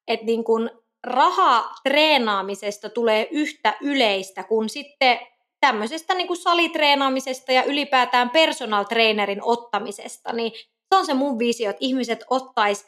että 0.08 0.26
niin 0.26 0.44
kun 0.44 0.70
raha 1.04 1.74
treenaamisesta 1.82 2.90
tulee 2.90 3.28
yhtä 3.30 3.74
yleistä 3.80 4.42
kuin 4.42 4.68
sitten 4.68 5.18
tämmöisestä 5.60 6.14
niin 6.14 6.26
kuin 6.26 6.36
salitreenaamisesta 6.36 7.52
ja 7.52 7.64
ylipäätään 7.64 8.30
personal 8.30 8.84
trainerin 8.84 9.42
ottamisesta, 9.42 10.32
niin 10.32 10.52
se 10.88 10.96
on 10.96 11.06
se 11.06 11.14
mun 11.14 11.38
visio, 11.38 11.70
että 11.70 11.84
ihmiset 11.84 12.24
ottais 12.30 12.86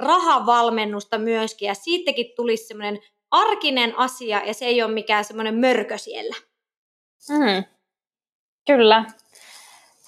rahavalmennusta 0.00 1.18
myöskin 1.18 1.66
ja 1.66 1.74
siitäkin 1.74 2.32
tulisi 2.36 2.66
semmoinen 2.66 2.98
arkinen 3.30 3.98
asia 3.98 4.42
ja 4.46 4.54
se 4.54 4.64
ei 4.64 4.82
ole 4.82 4.92
mikään 4.92 5.24
semmoinen 5.24 5.54
mörkö 5.54 5.98
siellä. 5.98 6.36
Mm. 7.28 7.64
Kyllä. 8.66 9.04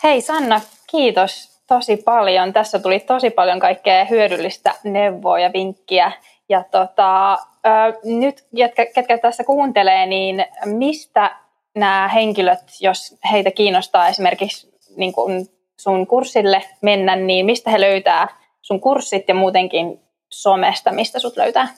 Hei 0.02 0.20
Sanna, 0.20 0.60
kiitos 0.90 1.50
tosi 1.68 1.96
paljon. 1.96 2.52
Tässä 2.52 2.78
tuli 2.78 3.00
tosi 3.00 3.30
paljon 3.30 3.60
kaikkea 3.60 4.04
hyödyllistä 4.04 4.74
neuvoa 4.84 5.40
ja 5.40 5.52
vinkkiä. 5.52 6.12
Ja 6.50 6.64
tota, 6.70 7.38
nyt, 8.04 8.46
ketkä, 8.56 8.86
ketkä 8.86 9.18
tässä 9.18 9.44
kuuntelee, 9.44 10.06
niin 10.06 10.46
mistä 10.64 11.36
nämä 11.74 12.08
henkilöt, 12.14 12.58
jos 12.80 13.18
heitä 13.32 13.50
kiinnostaa 13.50 14.08
esimerkiksi 14.08 14.74
niin 14.96 15.12
kuin 15.12 15.46
sun 15.80 16.06
kurssille 16.06 16.62
mennä, 16.82 17.16
niin 17.16 17.46
mistä 17.46 17.70
he 17.70 17.80
löytää 17.80 18.28
sun 18.62 18.80
kurssit 18.80 19.28
ja 19.28 19.34
muutenkin 19.34 20.00
somesta, 20.30 20.92
mistä 20.92 21.18
sut 21.18 21.36
löytää? 21.36 21.68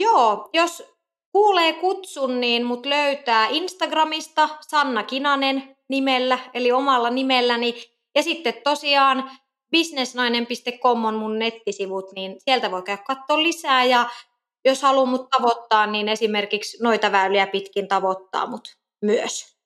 Joo, 0.00 0.48
jos 0.52 0.92
kuulee 1.32 1.72
kutsun, 1.72 2.40
niin 2.40 2.66
mut 2.66 2.86
löytää 2.86 3.46
Instagramista 3.50 4.48
Sanna 4.60 5.02
Kinanen 5.02 5.76
nimellä, 5.88 6.38
eli 6.54 6.72
omalla 6.72 7.10
nimelläni. 7.10 7.74
Ja 8.14 8.22
sitten 8.22 8.54
tosiaan 8.64 9.30
businessnainen.com 9.70 11.04
on 11.04 11.14
mun 11.14 11.38
nettisivut, 11.38 12.12
niin 12.12 12.36
sieltä 12.38 12.70
voi 12.70 12.82
käydä 12.82 13.02
katsoa 13.06 13.42
lisää. 13.42 13.84
Ja 13.84 14.06
jos 14.64 14.82
haluaa 14.82 15.06
mut 15.06 15.30
tavoittaa, 15.30 15.86
niin 15.86 16.08
esimerkiksi 16.08 16.82
noita 16.82 17.12
väyliä 17.12 17.46
pitkin 17.46 17.88
tavoittaa 17.88 18.46
mut 18.46 18.76
myös. 19.02 19.56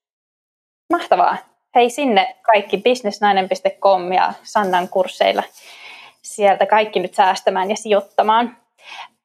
Mahtavaa. 0.92 1.36
Hei 1.74 1.90
sinne 1.90 2.36
kaikki 2.42 2.76
businessnainen.com 2.78 4.12
ja 4.12 4.32
Sannan 4.42 4.88
kursseilla. 4.88 5.42
Sieltä 6.22 6.66
kaikki 6.66 7.00
nyt 7.00 7.14
säästämään 7.14 7.70
ja 7.70 7.76
sijoittamaan. 7.76 8.56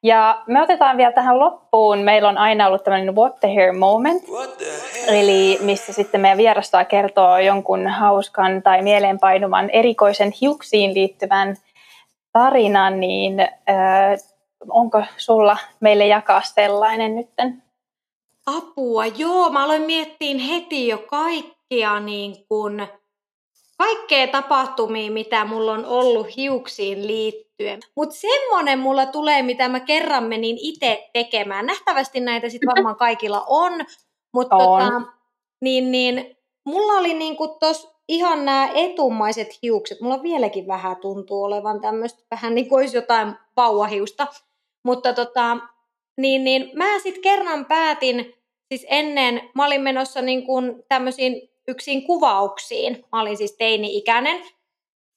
Ja 0.02 0.42
me 0.46 0.62
otetaan 0.62 0.96
vielä 0.96 1.12
tähän 1.12 1.40
loppuun. 1.40 1.98
Meillä 1.98 2.28
on 2.28 2.38
aina 2.38 2.66
ollut 2.66 2.84
tämmöinen 2.84 3.16
what 3.16 3.40
the 3.40 3.54
hair 3.54 3.72
moment. 3.72 4.24
The 4.24 5.20
Eli 5.20 5.58
missä 5.60 5.92
sitten 5.92 6.20
meidän 6.20 6.38
vierastaa 6.38 6.84
kertoo 6.84 7.38
jonkun 7.38 7.86
hauskan 7.86 8.62
tai 8.62 8.82
mieleenpainuvan 8.82 9.70
erikoisen 9.70 10.32
hiuksiin 10.40 10.94
liittyvän 10.94 11.56
tarinan, 12.32 13.00
niin 13.00 13.40
äh, 13.40 14.18
onko 14.68 15.02
sulla 15.16 15.56
meille 15.80 16.06
jakaa 16.06 16.42
sellainen 16.42 17.16
nytten? 17.16 17.62
Apua, 18.46 19.06
joo. 19.06 19.50
Mä 19.50 19.64
aloin 19.64 19.82
miettiä 19.82 20.38
heti 20.38 20.88
jo 20.88 20.98
kaikkia 20.98 22.00
niin 22.00 22.34
kun, 22.48 22.86
kaikkea 23.80 24.26
tapahtumia, 24.26 25.10
mitä 25.10 25.44
mulla 25.44 25.72
on 25.72 25.84
ollut 25.86 26.36
hiuksiin 26.36 27.06
liittyen. 27.06 27.80
Mutta 27.96 28.14
semmonen 28.14 28.78
mulla 28.78 29.06
tulee, 29.06 29.42
mitä 29.42 29.68
mä 29.68 29.80
kerran 29.80 30.24
menin 30.24 30.56
itse 30.58 31.10
tekemään. 31.12 31.66
Nähtävästi 31.66 32.20
näitä 32.20 32.48
sitten 32.48 32.66
varmaan 32.66 32.96
kaikilla 32.96 33.44
on. 33.48 33.72
Mutta 34.34 34.56
tota, 34.56 35.02
niin, 35.60 35.90
niin, 35.90 36.36
mulla 36.64 36.92
oli 36.92 37.14
niinku 37.14 37.48
tos 37.48 37.90
ihan 38.08 38.44
nämä 38.44 38.70
etumaiset 38.74 39.48
hiukset. 39.62 40.00
Mulla 40.00 40.22
vieläkin 40.22 40.66
vähän 40.66 40.96
tuntuu 40.96 41.42
olevan 41.44 41.80
tämmöistä, 41.80 42.22
vähän 42.30 42.54
niin 42.54 42.68
kuin 42.68 42.78
olisi 42.78 42.96
jotain 42.96 43.34
vauvahiusta. 43.56 44.26
Mutta 44.84 45.12
tota, 45.12 45.56
niin, 46.18 46.44
niin 46.44 46.70
mä 46.74 46.98
sitten 46.98 47.22
kerran 47.22 47.64
päätin, 47.64 48.34
siis 48.68 48.86
ennen, 48.88 49.50
mä 49.54 49.66
olin 49.66 49.82
menossa 49.82 50.22
niin 50.22 50.46
kuin 50.46 50.82
tämmöisiin 50.88 51.49
yksin 51.70 52.06
kuvauksiin. 52.06 53.04
Mä 53.12 53.20
olin 53.20 53.36
siis 53.36 53.56
teini-ikäinen 53.56 54.42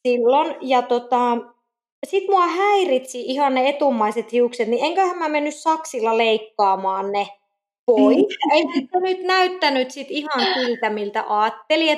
silloin. 0.07 0.55
Ja 0.61 0.81
tota, 0.81 1.37
sitten 2.07 2.35
mua 2.35 2.47
häiritsi 2.47 3.21
ihan 3.21 3.53
ne 3.53 3.69
etumaiset 3.69 4.31
hiukset, 4.31 4.67
niin 4.67 4.85
enköhän 4.85 5.17
mä 5.17 5.29
mennyt 5.29 5.55
saksilla 5.55 6.17
leikkaamaan 6.17 7.11
ne 7.11 7.27
pois. 7.85 8.17
Mm. 8.17 8.51
Ei 8.51 8.63
se 8.93 8.99
nyt 8.99 9.23
näyttänyt 9.23 9.91
sit 9.91 10.07
ihan 10.09 10.53
siltä, 10.53 10.89
miltä 10.89 11.25
ajattelin. 11.27 11.97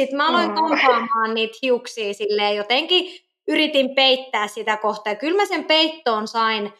Sitten 0.00 0.16
mä 0.16 0.28
aloin 0.28 0.54
kampaamaan 0.54 1.34
niitä 1.34 1.58
hiuksia 1.62 2.14
silleen 2.14 2.56
jotenkin 2.56 3.20
yritin 3.48 3.94
peittää 3.94 4.48
sitä 4.48 4.76
kohtaa. 4.76 5.14
Kyllä 5.14 5.36
mä 5.36 5.46
sen 5.46 5.64
peittoon 5.64 6.28
sain 6.28 6.72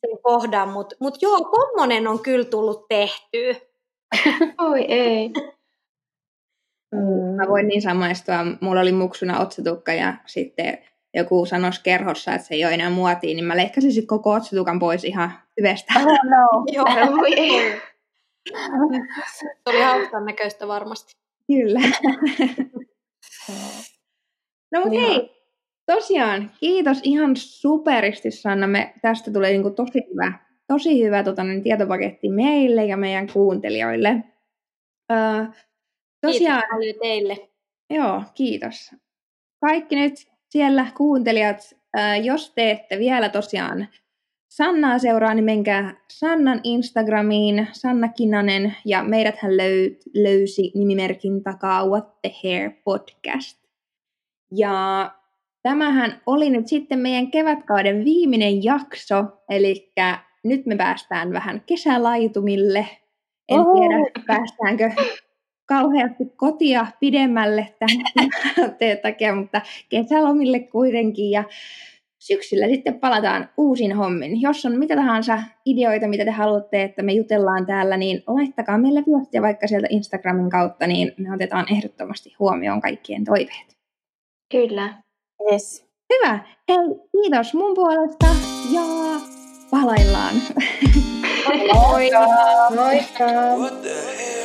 sen 0.00 0.18
kohdan, 0.22 0.68
mutta 0.68 0.96
mut 1.00 1.22
joo, 1.22 1.38
tommonen 1.40 2.08
on 2.08 2.20
kyllä 2.20 2.44
tullut 2.44 2.88
tehtyä. 2.88 3.54
Oi 4.70 4.84
ei. 4.88 5.30
Mm. 6.92 7.36
Mä 7.36 7.48
voin 7.48 7.68
niin 7.68 7.82
samaistua. 7.82 8.36
Mulla 8.60 8.80
oli 8.80 8.92
muksuna 8.92 9.40
otsatukka 9.40 9.92
ja 9.92 10.14
sitten 10.26 10.78
joku 11.14 11.46
sanoisi 11.46 11.80
kerhossa, 11.82 12.34
että 12.34 12.46
se 12.48 12.54
ei 12.54 12.64
ole 12.64 12.74
enää 12.74 12.90
muotiin, 12.90 13.36
niin 13.36 13.44
mä 13.44 13.56
leikkasin 13.56 13.92
sitten 13.92 14.06
koko 14.06 14.32
otsatukan 14.32 14.78
pois 14.78 15.04
ihan 15.04 15.32
tyvestä. 15.56 15.94
Oh 15.96 16.04
no. 16.04 16.64
Joo, 16.76 17.26
ei. 17.36 17.80
Se 19.38 19.46
oli 19.66 19.80
hauskan 19.80 20.24
näköistä 20.24 20.68
varmasti. 20.68 21.12
Kyllä. 21.46 21.80
no 24.72 24.80
mutta 24.80 25.00
hei, 25.00 25.30
tosiaan, 25.86 26.50
kiitos 26.60 27.00
ihan 27.02 27.36
superisti 27.36 28.30
Sanna. 28.30 28.66
Me, 28.66 28.94
tästä 29.02 29.30
tulee 29.30 29.50
niinku 29.50 29.70
tosi 29.70 29.98
hyvä, 30.10 30.32
tosi 30.66 31.04
hyvä 31.04 31.22
tota, 31.22 31.44
niin, 31.44 31.62
tietopaketti 31.62 32.28
meille 32.28 32.84
ja 32.84 32.96
meidän 32.96 33.32
kuuntelijoille. 33.32 34.24
Uh, 35.12 35.54
tosiaan, 36.20 36.60
kiitos 36.60 36.70
paljon 36.70 36.94
teille. 37.02 37.48
Joo, 37.90 38.22
kiitos. 38.34 38.90
Kaikki 39.60 39.96
nyt 39.96 40.14
siellä 40.50 40.86
kuuntelijat, 40.96 41.58
uh, 41.74 42.24
jos 42.24 42.52
teette 42.54 42.98
vielä 42.98 43.28
tosiaan 43.28 43.88
Sannaa 44.48 44.98
seuraa, 44.98 45.34
niin 45.34 45.44
menkää 45.44 45.94
Sannan 46.10 46.60
Instagramiin, 46.64 47.68
Sanna 47.72 48.08
Kinnanen, 48.08 48.76
ja 48.84 49.02
meidät 49.02 49.36
hän 49.38 49.52
löy- 49.52 49.98
löysi 50.14 50.72
nimimerkin 50.74 51.42
takaa 51.42 51.86
What 51.86 52.20
the 52.22 52.32
Hair 52.42 52.70
podcast. 52.84 53.58
Ja 54.54 55.10
tämähän 55.62 56.20
oli 56.26 56.50
nyt 56.50 56.68
sitten 56.68 56.98
meidän 56.98 57.30
kevätkauden 57.30 58.04
viimeinen 58.04 58.64
jakso, 58.64 59.24
eli 59.48 59.92
nyt 60.44 60.66
me 60.66 60.76
päästään 60.76 61.32
vähän 61.32 61.62
kesälaitumille. 61.66 62.86
En 63.48 63.60
Oho. 63.60 63.78
tiedä, 63.78 64.24
päästäänkö 64.26 64.90
kauheasti 65.68 66.24
kotia 66.36 66.86
pidemmälle 67.00 67.74
tämän 67.78 68.28
takia, 69.02 69.34
mutta 69.34 69.60
kesälomille 69.88 70.60
kuitenkin. 70.60 71.30
Ja 71.30 71.44
syksyllä 72.18 72.66
sitten 72.68 73.00
palataan 73.00 73.48
uusin 73.56 73.96
hommin. 73.96 74.40
Jos 74.40 74.66
on 74.66 74.78
mitä 74.78 74.96
tahansa 74.96 75.42
ideoita, 75.66 76.08
mitä 76.08 76.24
te 76.24 76.30
haluatte, 76.30 76.82
että 76.82 77.02
me 77.02 77.12
jutellaan 77.12 77.66
täällä, 77.66 77.96
niin 77.96 78.22
laittakaa 78.26 78.78
meille 78.78 79.04
viestiä 79.06 79.42
vaikka 79.42 79.66
sieltä 79.66 79.86
Instagramin 79.90 80.50
kautta, 80.50 80.86
niin 80.86 81.12
me 81.18 81.34
otetaan 81.34 81.66
ehdottomasti 81.72 82.34
huomioon 82.38 82.80
kaikkien 82.80 83.24
toiveet. 83.24 83.76
Kyllä. 84.50 84.94
Yes. 85.52 85.88
Hyvä. 86.14 86.38
Hei, 86.68 86.76
kiitos 87.12 87.54
mun 87.54 87.74
puolesta 87.74 88.26
ja 88.72 88.80
palaillaan. 89.70 90.34
Moikka! 91.74 92.26
Moikka! 92.74 93.24
What 93.58 93.82
the 93.82 93.88
hell? 93.88 94.37